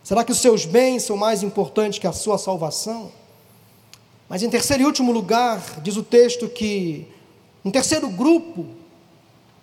Será 0.03 0.23
que 0.23 0.31
os 0.31 0.39
seus 0.39 0.65
bens 0.65 1.03
são 1.03 1.15
mais 1.15 1.43
importantes 1.43 1.99
que 1.99 2.07
a 2.07 2.11
sua 2.11 2.39
salvação? 2.39 3.11
Mas 4.27 4.41
em 4.41 4.49
terceiro 4.49 4.81
e 4.81 4.85
último 4.87 5.11
lugar, 5.11 5.81
diz 5.83 5.97
o 5.97 6.01
texto 6.01 6.49
que 6.49 7.07
um 7.63 7.69
terceiro 7.69 8.09
grupo 8.09 8.65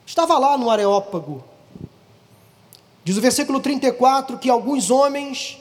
estava 0.07 0.39
lá 0.39 0.57
no 0.57 0.71
Areópago. 0.71 1.43
Diz 3.03 3.17
o 3.17 3.21
versículo 3.21 3.59
34 3.59 4.39
que 4.39 4.49
alguns 4.49 4.89
homens 4.89 5.59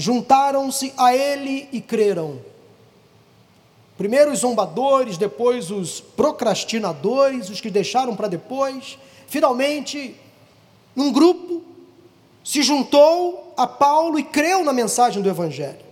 juntaram-se 0.00 0.92
a 0.96 1.14
ele 1.14 1.68
e 1.70 1.80
creram. 1.80 2.40
Primeiro 3.98 4.32
os 4.32 4.38
zombadores, 4.38 5.18
depois 5.18 5.70
os 5.70 6.00
procrastinadores, 6.00 7.50
os 7.50 7.60
que 7.60 7.70
deixaram 7.70 8.16
para 8.16 8.28
depois. 8.28 8.98
Finalmente, 9.28 10.16
um 10.96 11.12
grupo 11.12 11.62
se 12.42 12.62
juntou 12.62 13.52
a 13.56 13.66
Paulo 13.66 14.18
e 14.18 14.24
creu 14.24 14.64
na 14.64 14.72
mensagem 14.72 15.22
do 15.22 15.28
Evangelho. 15.28 15.84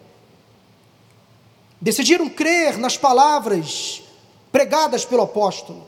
Decidiram 1.80 2.28
crer 2.30 2.78
nas 2.78 2.96
palavras 2.96 4.02
pregadas 4.50 5.04
pelo 5.04 5.22
apóstolo. 5.22 5.86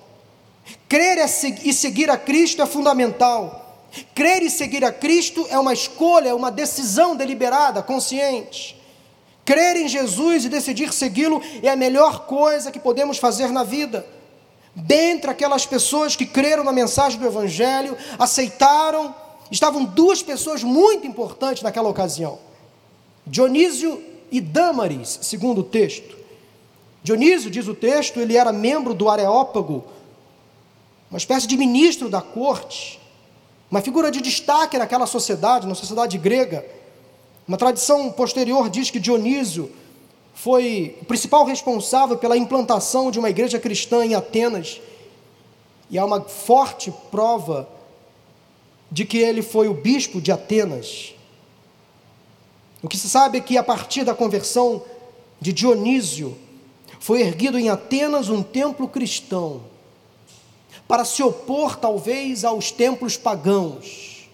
Crer 0.88 1.18
e 1.64 1.72
seguir 1.72 2.11
a 2.11 2.18
Cristo 2.18 2.61
é 2.61 2.66
fundamental. 2.66 3.69
Crer 4.14 4.42
e 4.42 4.50
seguir 4.50 4.85
a 4.85 4.92
Cristo 4.92 5.46
é 5.50 5.59
uma 5.59 5.72
escolha, 5.72 6.29
é 6.29 6.35
uma 6.35 6.50
decisão 6.50 7.16
deliberada, 7.16 7.83
consciente. 7.83 8.81
Crer 9.44 9.76
em 9.76 9.88
Jesus 9.88 10.44
e 10.44 10.48
decidir 10.48 10.92
segui-lo 10.92 11.42
é 11.62 11.68
a 11.68 11.76
melhor 11.76 12.26
coisa 12.26 12.70
que 12.70 12.79
podemos 12.79 13.18
fazer 13.18 13.48
na 13.48 13.64
vida. 13.64 14.07
Dentre 14.76 15.31
aquelas 15.31 15.66
pessoas 15.66 16.14
que 16.14 16.24
creram 16.24 16.62
na 16.62 16.72
mensagem 16.72 17.18
do 17.18 17.26
Evangelho, 17.26 17.96
aceitaram, 18.16 19.12
estavam 19.50 19.85
duas 19.85 20.22
pessoas 20.22 20.62
muito 20.62 21.05
importantes 21.05 21.62
naquela 21.64 21.88
ocasião: 21.88 22.38
Dionísio 23.26 24.00
e 24.31 24.40
Dâmaris, 24.40 25.18
segundo 25.22 25.62
o 25.62 25.64
texto. 25.64 26.16
Dionísio, 27.03 27.50
diz 27.50 27.66
o 27.66 27.74
texto, 27.74 28.20
ele 28.20 28.37
era 28.37 28.53
membro 28.53 28.94
do 28.94 29.09
Areópago, 29.09 29.85
uma 31.11 31.18
espécie 31.18 31.48
de 31.48 31.57
ministro 31.57 32.09
da 32.09 32.20
corte 32.20 32.99
uma 33.70 33.80
figura 33.80 34.11
de 34.11 34.20
destaque 34.20 34.76
naquela 34.76 35.06
sociedade, 35.06 35.66
na 35.66 35.74
sociedade 35.74 36.18
grega. 36.18 36.66
Uma 37.46 37.56
tradição 37.56 38.11
posterior 38.11 38.68
diz 38.68 38.90
que 38.90 38.98
Dionísio 38.98 39.70
foi 40.35 40.96
o 41.00 41.04
principal 41.04 41.44
responsável 41.44 42.16
pela 42.16 42.37
implantação 42.37 43.11
de 43.11 43.18
uma 43.18 43.30
igreja 43.30 43.61
cristã 43.61 44.04
em 44.04 44.14
Atenas. 44.14 44.80
E 45.88 45.98
há 45.98 46.04
uma 46.04 46.20
forte 46.22 46.92
prova 47.11 47.68
de 48.90 49.04
que 49.04 49.18
ele 49.18 49.42
foi 49.42 49.68
o 49.68 49.74
bispo 49.74 50.20
de 50.20 50.33
Atenas. 50.33 51.14
O 52.83 52.88
que 52.88 52.96
se 52.96 53.09
sabe 53.09 53.38
é 53.38 53.40
que 53.40 53.56
a 53.56 53.62
partir 53.62 54.04
da 54.04 54.14
conversão 54.14 54.83
de 55.40 55.52
Dionísio, 55.52 56.37
foi 56.98 57.22
erguido 57.22 57.59
em 57.59 57.70
Atenas 57.70 58.28
um 58.28 58.42
templo 58.42 58.87
cristão 58.87 59.69
para 60.90 61.05
se 61.05 61.22
opor 61.22 61.76
talvez 61.76 62.44
aos 62.44 62.72
templos 62.72 63.16
pagãos. 63.16 64.29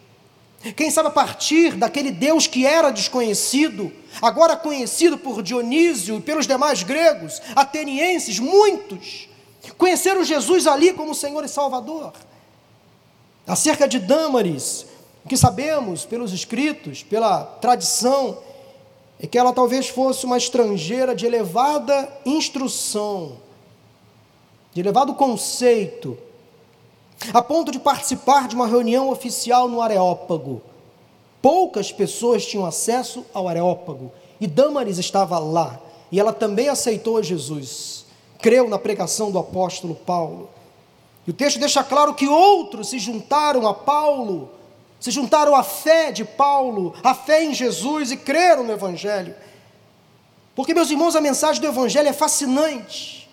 Quem 0.74 0.90
sabe 0.90 1.08
a 1.08 1.10
partir 1.10 1.76
daquele 1.76 2.10
Deus 2.10 2.46
que 2.46 2.64
era 2.64 2.90
desconhecido, 2.90 3.92
agora 4.22 4.56
conhecido 4.56 5.18
por 5.18 5.42
Dionísio 5.42 6.16
e 6.16 6.20
pelos 6.22 6.46
demais 6.46 6.82
gregos, 6.82 7.42
atenienses, 7.54 8.38
muitos, 8.38 9.28
conheceram 9.76 10.24
Jesus 10.24 10.66
ali 10.66 10.94
como 10.94 11.14
Senhor 11.14 11.44
e 11.44 11.48
Salvador. 11.48 12.14
Acerca 13.46 13.86
de 13.86 13.98
Dâmaris, 13.98 14.86
O 15.26 15.28
que 15.28 15.36
sabemos 15.36 16.06
pelos 16.06 16.32
escritos, 16.32 17.02
pela 17.02 17.42
tradição, 17.42 18.38
é 19.20 19.26
que 19.26 19.36
ela 19.36 19.52
talvez 19.52 19.88
fosse 19.88 20.24
uma 20.24 20.38
estrangeira 20.38 21.14
de 21.14 21.26
elevada 21.26 22.08
instrução, 22.24 23.36
de 24.72 24.80
elevado 24.80 25.14
conceito, 25.14 26.16
a 27.32 27.42
ponto 27.42 27.72
de 27.72 27.78
participar 27.78 28.48
de 28.48 28.54
uma 28.54 28.66
reunião 28.66 29.10
oficial 29.10 29.68
no 29.68 29.80
Areópago. 29.80 30.62
Poucas 31.40 31.92
pessoas 31.92 32.44
tinham 32.44 32.66
acesso 32.66 33.24
ao 33.32 33.48
Areópago 33.48 34.12
e 34.40 34.46
Dâmaris 34.46 34.98
estava 34.98 35.38
lá 35.38 35.80
e 36.10 36.20
ela 36.20 36.32
também 36.32 36.68
aceitou 36.68 37.22
Jesus, 37.22 38.04
creu 38.40 38.68
na 38.68 38.78
pregação 38.78 39.30
do 39.30 39.38
apóstolo 39.38 39.94
Paulo. 39.94 40.48
E 41.26 41.30
o 41.30 41.34
texto 41.34 41.58
deixa 41.58 41.82
claro 41.82 42.14
que 42.14 42.28
outros 42.28 42.90
se 42.90 42.98
juntaram 42.98 43.66
a 43.66 43.74
Paulo, 43.74 44.50
se 45.00 45.10
juntaram 45.10 45.54
à 45.54 45.62
fé 45.62 46.12
de 46.12 46.24
Paulo, 46.24 46.94
à 47.02 47.14
fé 47.14 47.44
em 47.44 47.52
Jesus 47.52 48.12
e 48.12 48.16
creram 48.16 48.62
no 48.62 48.72
Evangelho. 48.72 49.34
Porque, 50.54 50.72
meus 50.72 50.90
irmãos, 50.90 51.16
a 51.16 51.20
mensagem 51.20 51.60
do 51.60 51.68
Evangelho 51.68 52.08
é 52.08 52.12
fascinante. 52.12 53.28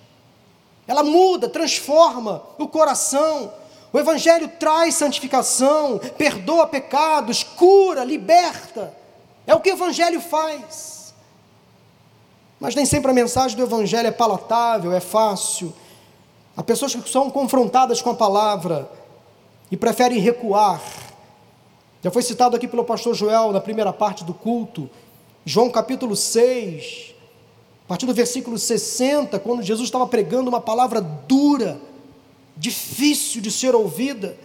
Ela 0.88 1.04
muda, 1.04 1.48
transforma 1.48 2.44
o 2.58 2.68
coração. 2.68 3.54
O 3.94 4.00
Evangelho 4.00 4.48
traz 4.60 4.96
santificação, 4.96 6.00
perdoa 6.18 6.66
pecados, 6.66 7.44
cura, 7.44 8.04
liberta. 8.04 8.92
É 9.46 9.54
o 9.54 9.60
que 9.60 9.70
o 9.70 9.74
Evangelho 9.74 10.20
faz. 10.20 11.14
Mas 12.60 12.74
nem 12.74 12.88
sempre 12.88 13.12
a 13.12 13.14
mensagem 13.14 13.56
do 13.56 13.62
Evangelho 13.62 14.08
é 14.08 14.12
palatável, 14.12 14.92
é 14.92 15.00
fácil. 15.00 15.72
Há 16.58 16.64
pessoas 16.64 16.96
que 16.96 17.08
são 17.08 17.30
confrontadas 17.30 18.02
com 18.02 18.10
a 18.10 18.16
palavra 18.16 18.90
e 19.70 19.78
preferem 19.78 20.18
recuar. 20.18 20.82
Já 22.02 22.10
foi 22.10 22.24
citado 22.24 22.56
aqui 22.56 22.68
pelo 22.68 22.84
pastor 22.84 23.14
Joel 23.14 23.52
na 23.52 23.62
primeira 23.62 23.94
parte 23.94 24.24
do 24.24 24.34
culto, 24.34 24.90
João 25.46 25.70
capítulo 25.70 26.16
6, 26.16 27.14
a 27.86 27.88
partir 27.90 28.08
do 28.08 28.14
versículo 28.14 28.58
60, 28.58 29.38
quando 29.40 29.62
Jesus 29.62 29.88
estava 29.88 30.08
pregando 30.08 30.50
uma 30.50 30.62
palavra 30.62 31.00
dura, 31.00 31.80
difícil 32.56 33.42
de 33.42 33.52
ser 33.52 33.76
ouvida. 33.76 34.38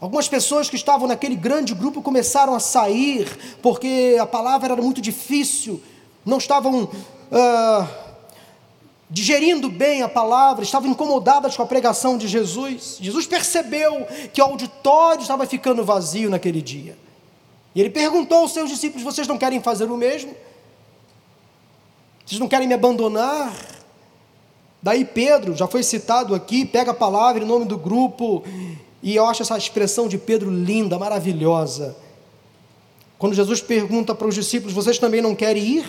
Algumas 0.00 0.28
pessoas 0.28 0.70
que 0.70 0.76
estavam 0.76 1.06
naquele 1.06 1.36
grande 1.36 1.74
grupo 1.74 2.00
começaram 2.00 2.54
a 2.54 2.60
sair, 2.60 3.28
porque 3.60 4.16
a 4.20 4.26
palavra 4.26 4.72
era 4.72 4.82
muito 4.82 5.00
difícil, 5.00 5.82
não 6.24 6.38
estavam. 6.38 6.84
Uh, 6.84 8.10
digerindo 9.10 9.68
bem 9.68 10.02
a 10.02 10.08
palavra, 10.08 10.62
estavam 10.62 10.88
incomodadas 10.88 11.56
com 11.56 11.62
a 11.62 11.66
pregação 11.66 12.16
de 12.16 12.28
Jesus. 12.28 12.96
Jesus 13.00 13.26
percebeu 13.26 14.06
que 14.32 14.40
o 14.40 14.44
auditório 14.44 15.20
estava 15.20 15.44
ficando 15.46 15.84
vazio 15.84 16.30
naquele 16.30 16.62
dia. 16.62 16.96
E 17.74 17.80
ele 17.80 17.90
perguntou 17.90 18.38
aos 18.38 18.52
seus 18.52 18.70
discípulos: 18.70 19.02
Vocês 19.02 19.26
não 19.26 19.36
querem 19.36 19.60
fazer 19.60 19.90
o 19.90 19.96
mesmo? 19.96 20.34
Vocês 22.24 22.38
não 22.38 22.48
querem 22.48 22.68
me 22.68 22.74
abandonar? 22.74 23.52
Daí 24.82 25.04
Pedro, 25.04 25.54
já 25.54 25.66
foi 25.66 25.82
citado 25.82 26.34
aqui, 26.34 26.64
pega 26.64 26.92
a 26.92 26.94
palavra 26.94 27.42
em 27.42 27.46
nome 27.46 27.66
do 27.66 27.76
grupo, 27.76 28.42
e 29.02 29.14
eu 29.14 29.26
acho 29.26 29.42
essa 29.42 29.56
expressão 29.56 30.08
de 30.08 30.16
Pedro 30.16 30.50
linda, 30.50 30.98
maravilhosa. 30.98 31.96
Quando 33.18 33.34
Jesus 33.34 33.60
pergunta 33.60 34.14
para 34.14 34.26
os 34.26 34.34
discípulos: 34.34 34.72
Vocês 34.72 34.98
também 34.98 35.20
não 35.20 35.34
querem 35.34 35.62
ir? 35.62 35.86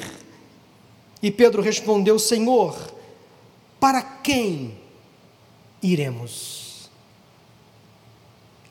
E 1.22 1.32
Pedro 1.32 1.62
respondeu: 1.62 2.20
Senhor, 2.20 2.76
para 3.80 4.02
quem 4.02 4.78
iremos? 5.82 6.90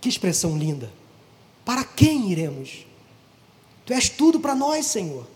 Que 0.01 0.09
expressão 0.09 0.59
linda! 0.59 0.91
Para 1.65 1.85
quem 1.85 2.31
iremos? 2.31 2.87
Tu 3.87 3.93
és 3.93 4.09
tudo 4.09 4.41
para 4.41 4.55
nós, 4.55 4.87
Senhor. 4.87 5.27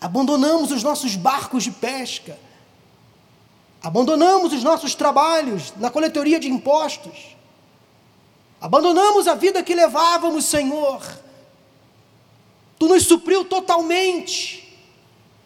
Abandonamos 0.00 0.70
os 0.70 0.82
nossos 0.82 1.14
barcos 1.14 1.64
de 1.64 1.70
pesca, 1.70 2.38
abandonamos 3.82 4.52
os 4.52 4.62
nossos 4.62 4.94
trabalhos 4.94 5.72
na 5.76 5.90
coletoria 5.90 6.38
de 6.38 6.48
impostos, 6.48 7.36
abandonamos 8.60 9.26
a 9.26 9.34
vida 9.34 9.62
que 9.62 9.74
levávamos, 9.74 10.44
Senhor. 10.44 11.02
Tu 12.78 12.88
nos 12.88 13.04
supriu 13.04 13.44
totalmente. 13.44 14.62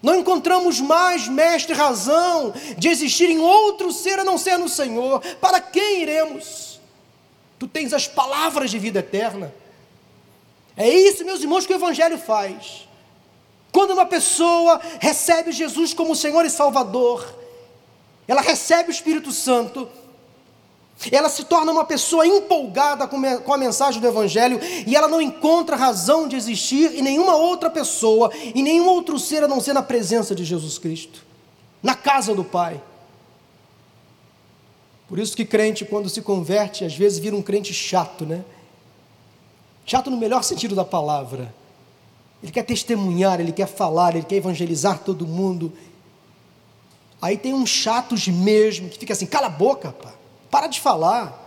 Não 0.02 0.14
encontramos 0.14 0.80
mais, 0.80 1.26
mestre, 1.26 1.74
razão 1.74 2.52
de 2.76 2.88
existir 2.88 3.30
em 3.30 3.38
outro 3.38 3.90
ser 3.90 4.18
a 4.18 4.24
não 4.24 4.38
ser 4.38 4.58
no 4.58 4.68
Senhor. 4.68 5.20
Para 5.40 5.60
quem 5.60 6.02
iremos? 6.02 6.78
Tu 7.58 7.66
tens 7.66 7.92
as 7.92 8.06
palavras 8.06 8.70
de 8.70 8.78
vida 8.78 9.00
eterna. 9.00 9.52
É 10.76 10.88
isso, 10.88 11.24
meus 11.24 11.40
irmãos, 11.40 11.66
que 11.66 11.72
o 11.72 11.76
Evangelho 11.76 12.18
faz. 12.18 12.86
Quando 13.72 13.92
uma 13.92 14.06
pessoa 14.06 14.80
recebe 15.00 15.52
Jesus 15.52 15.94
como 15.94 16.14
Senhor 16.14 16.44
e 16.44 16.50
Salvador, 16.50 17.26
ela 18.26 18.40
recebe 18.40 18.90
o 18.90 18.92
Espírito 18.92 19.32
Santo, 19.32 19.88
ela 21.12 21.28
se 21.28 21.44
torna 21.44 21.70
uma 21.70 21.84
pessoa 21.84 22.26
empolgada 22.26 23.06
com 23.06 23.52
a 23.52 23.58
mensagem 23.58 24.00
do 24.00 24.06
Evangelho 24.06 24.58
e 24.86 24.96
ela 24.96 25.08
não 25.08 25.20
encontra 25.20 25.76
razão 25.76 26.26
de 26.26 26.36
existir 26.36 26.94
em 26.94 27.02
nenhuma 27.02 27.36
outra 27.36 27.68
pessoa, 27.68 28.30
em 28.54 28.62
nenhum 28.62 28.88
outro 28.88 29.18
ser 29.18 29.44
a 29.44 29.48
não 29.48 29.60
ser 29.60 29.74
na 29.74 29.82
presença 29.82 30.34
de 30.34 30.42
Jesus 30.42 30.78
Cristo, 30.78 31.22
na 31.82 31.94
casa 31.94 32.34
do 32.34 32.42
Pai. 32.42 32.80
Por 35.06 35.18
isso 35.18 35.36
que 35.36 35.44
crente, 35.44 35.84
quando 35.84 36.08
se 36.08 36.20
converte, 36.22 36.84
às 36.84 36.94
vezes 36.94 37.18
vira 37.18 37.36
um 37.36 37.42
crente 37.42 37.72
chato, 37.72 38.24
né? 38.24 38.44
Chato 39.84 40.10
no 40.10 40.16
melhor 40.16 40.42
sentido 40.42 40.74
da 40.74 40.84
palavra. 40.84 41.54
Ele 42.42 42.50
quer 42.50 42.64
testemunhar, 42.64 43.38
ele 43.38 43.52
quer 43.52 43.68
falar, 43.68 44.16
ele 44.16 44.24
quer 44.24 44.36
evangelizar 44.36 44.98
todo 44.98 45.26
mundo. 45.26 45.72
Aí 47.20 47.36
tem 47.36 47.54
uns 47.54 47.70
chatos 47.70 48.28
mesmo 48.28 48.88
que 48.88 48.98
fica 48.98 49.12
assim, 49.12 49.26
cala 49.26 49.46
a 49.46 49.50
boca, 49.50 49.92
pá. 49.92 50.12
Para 50.50 50.66
de 50.66 50.80
falar. 50.80 51.44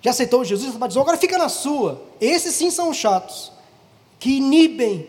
Já 0.00 0.10
aceitou 0.10 0.44
Jesus, 0.44 0.74
batizou, 0.76 1.02
agora 1.02 1.16
fica 1.16 1.38
na 1.38 1.48
sua. 1.48 2.02
Esses 2.20 2.54
sim 2.54 2.70
são 2.70 2.92
chatos, 2.92 3.52
que 4.18 4.36
inibem, 4.36 5.08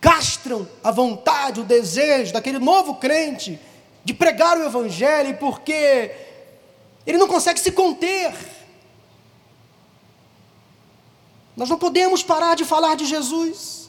castram 0.00 0.68
a 0.82 0.90
vontade, 0.90 1.60
o 1.60 1.64
desejo 1.64 2.32
daquele 2.32 2.58
novo 2.58 2.94
crente 2.94 3.58
de 4.04 4.14
pregar 4.14 4.56
o 4.56 4.64
Evangelho, 4.64 5.36
porque 5.38 6.14
ele 7.06 7.18
não 7.18 7.28
consegue 7.28 7.60
se 7.60 7.72
conter. 7.72 8.32
Nós 11.56 11.68
não 11.68 11.78
podemos 11.78 12.22
parar 12.22 12.54
de 12.54 12.64
falar 12.64 12.96
de 12.96 13.04
Jesus. 13.04 13.81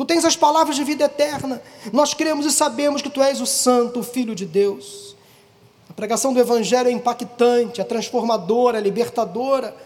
Tu 0.00 0.06
tens 0.06 0.24
as 0.24 0.34
palavras 0.34 0.76
de 0.76 0.82
vida 0.82 1.04
eterna. 1.04 1.60
Nós 1.92 2.14
cremos 2.14 2.46
e 2.46 2.50
sabemos 2.50 3.02
que 3.02 3.10
tu 3.10 3.20
és 3.20 3.38
o 3.38 3.44
Santo, 3.44 4.00
o 4.00 4.02
Filho 4.02 4.34
de 4.34 4.46
Deus. 4.46 5.14
A 5.90 5.92
pregação 5.92 6.32
do 6.32 6.40
Evangelho 6.40 6.88
é 6.88 6.90
impactante, 6.90 7.82
é 7.82 7.84
transformadora, 7.84 8.78
é 8.78 8.80
libertadora. 8.80 9.76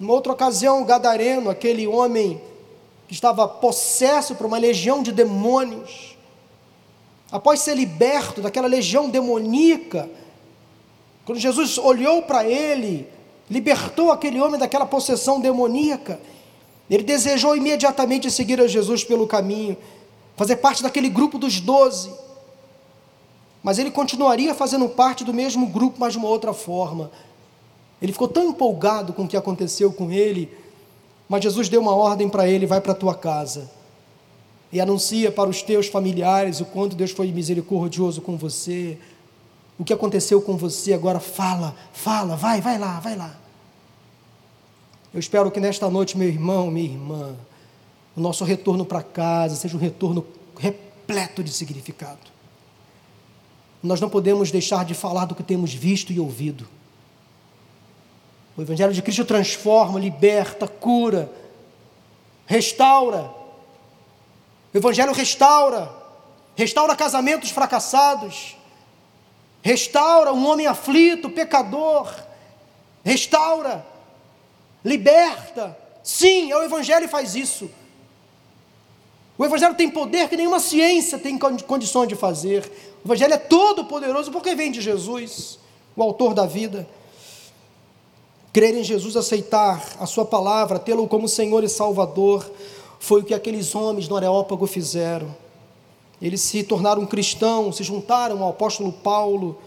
Numa 0.00 0.14
outra 0.14 0.32
ocasião, 0.32 0.82
Gadareno, 0.86 1.50
aquele 1.50 1.86
homem 1.86 2.40
que 3.06 3.12
estava 3.12 3.46
possesso 3.46 4.34
por 4.34 4.46
uma 4.46 4.56
legião 4.56 5.02
de 5.02 5.12
demônios, 5.12 6.16
após 7.30 7.60
ser 7.60 7.74
liberto 7.74 8.40
daquela 8.40 8.68
legião 8.68 9.10
demoníaca, 9.10 10.08
quando 11.26 11.38
Jesus 11.38 11.76
olhou 11.76 12.22
para 12.22 12.42
ele, 12.42 13.06
libertou 13.50 14.10
aquele 14.10 14.40
homem 14.40 14.58
daquela 14.58 14.86
possessão 14.86 15.42
demoníaca, 15.42 16.18
ele 16.94 17.02
desejou 17.02 17.56
imediatamente 17.56 18.30
seguir 18.30 18.60
a 18.60 18.66
Jesus 18.66 19.04
pelo 19.04 19.26
caminho, 19.26 19.76
fazer 20.36 20.56
parte 20.56 20.82
daquele 20.82 21.08
grupo 21.08 21.38
dos 21.38 21.60
doze 21.60 22.10
mas 23.66 23.80
ele 23.80 23.90
continuaria 23.90 24.54
fazendo 24.54 24.88
parte 24.88 25.24
do 25.24 25.34
mesmo 25.34 25.66
grupo, 25.66 25.96
mas 25.98 26.12
de 26.12 26.20
uma 26.20 26.28
outra 26.28 26.52
forma. 26.52 27.10
Ele 28.00 28.12
ficou 28.12 28.28
tão 28.28 28.50
empolgado 28.50 29.12
com 29.12 29.24
o 29.24 29.28
que 29.28 29.36
aconteceu 29.36 29.92
com 29.92 30.12
ele, 30.12 30.48
mas 31.28 31.42
Jesus 31.42 31.68
deu 31.68 31.80
uma 31.80 31.92
ordem 31.92 32.28
para 32.28 32.48
ele: 32.48 32.64
vai 32.64 32.80
para 32.80 32.92
a 32.92 32.94
tua 32.94 33.12
casa 33.12 33.68
e 34.72 34.80
anuncia 34.80 35.32
para 35.32 35.50
os 35.50 35.62
teus 35.62 35.88
familiares 35.88 36.60
o 36.60 36.64
quanto 36.64 36.94
Deus 36.94 37.10
foi 37.10 37.32
misericordioso 37.32 38.20
com 38.20 38.36
você, 38.36 38.96
o 39.76 39.84
que 39.84 39.92
aconteceu 39.92 40.40
com 40.40 40.56
você. 40.56 40.92
Agora 40.92 41.18
fala, 41.18 41.74
fala, 41.92 42.36
vai, 42.36 42.60
vai 42.60 42.78
lá, 42.78 43.00
vai 43.00 43.16
lá. 43.16 43.36
Eu 45.16 45.20
espero 45.20 45.50
que 45.50 45.58
nesta 45.58 45.88
noite, 45.88 46.14
meu 46.18 46.28
irmão, 46.28 46.70
minha 46.70 46.90
irmã, 46.90 47.34
o 48.14 48.20
nosso 48.20 48.44
retorno 48.44 48.84
para 48.84 49.02
casa 49.02 49.56
seja 49.56 49.74
um 49.74 49.80
retorno 49.80 50.26
repleto 50.58 51.42
de 51.42 51.50
significado. 51.50 52.20
Nós 53.82 53.98
não 53.98 54.10
podemos 54.10 54.50
deixar 54.50 54.84
de 54.84 54.92
falar 54.92 55.24
do 55.24 55.34
que 55.34 55.42
temos 55.42 55.72
visto 55.72 56.12
e 56.12 56.20
ouvido. 56.20 56.68
O 58.58 58.60
Evangelho 58.60 58.92
de 58.92 59.00
Cristo 59.00 59.24
transforma, 59.24 59.98
liberta, 59.98 60.68
cura, 60.68 61.32
restaura. 62.44 63.32
O 64.74 64.76
Evangelho 64.76 65.14
restaura, 65.14 65.90
restaura 66.54 66.94
casamentos 66.94 67.48
fracassados, 67.48 68.54
restaura 69.62 70.34
um 70.34 70.46
homem 70.46 70.66
aflito, 70.66 71.30
pecador, 71.30 72.14
restaura 73.02 73.95
liberta. 74.86 75.76
Sim, 76.00 76.52
é 76.52 76.56
o 76.56 76.62
Evangelho 76.62 77.08
faz 77.08 77.34
isso. 77.34 77.68
O 79.36 79.44
Evangelho 79.44 79.74
tem 79.74 79.90
poder 79.90 80.28
que 80.28 80.36
nenhuma 80.36 80.60
ciência 80.60 81.18
tem 81.18 81.36
condições 81.36 82.06
de 82.08 82.14
fazer. 82.14 82.70
O 83.04 83.08
Evangelho 83.08 83.34
é 83.34 83.38
todo 83.38 83.84
poderoso 83.84 84.30
porque 84.30 84.54
vem 84.54 84.70
de 84.70 84.80
Jesus, 84.80 85.58
o 85.96 86.02
autor 86.02 86.32
da 86.32 86.46
vida. 86.46 86.88
Crer 88.52 88.74
em 88.76 88.84
Jesus, 88.84 89.16
aceitar 89.16 89.84
a 89.98 90.06
Sua 90.06 90.24
palavra, 90.24 90.78
tê-lo 90.78 91.06
como 91.08 91.28
Senhor 91.28 91.64
e 91.64 91.68
Salvador, 91.68 92.48
foi 93.00 93.20
o 93.20 93.24
que 93.24 93.34
aqueles 93.34 93.74
homens 93.74 94.08
no 94.08 94.16
Areópago 94.16 94.66
fizeram. 94.66 95.34
Eles 96.22 96.40
se 96.40 96.62
tornaram 96.62 97.04
cristãos, 97.04 97.76
se 97.76 97.82
juntaram 97.82 98.42
ao 98.42 98.50
apóstolo 98.50 98.92
Paulo. 98.92 99.58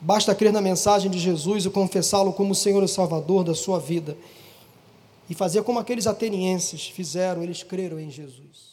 Basta 0.00 0.34
crer 0.34 0.52
na 0.52 0.60
mensagem 0.60 1.10
de 1.10 1.18
Jesus 1.18 1.64
e 1.64 1.70
confessá-lo 1.70 2.32
como 2.32 2.54
Senhor 2.54 2.84
e 2.84 2.88
Salvador 2.88 3.42
da 3.42 3.54
sua 3.54 3.80
vida. 3.80 4.16
E 5.30 5.34
fazer 5.34 5.62
como 5.62 5.78
aqueles 5.78 6.08
atenienses 6.08 6.88
fizeram, 6.88 7.40
eles 7.44 7.62
creram 7.62 8.00
em 8.00 8.10
Jesus. 8.10 8.69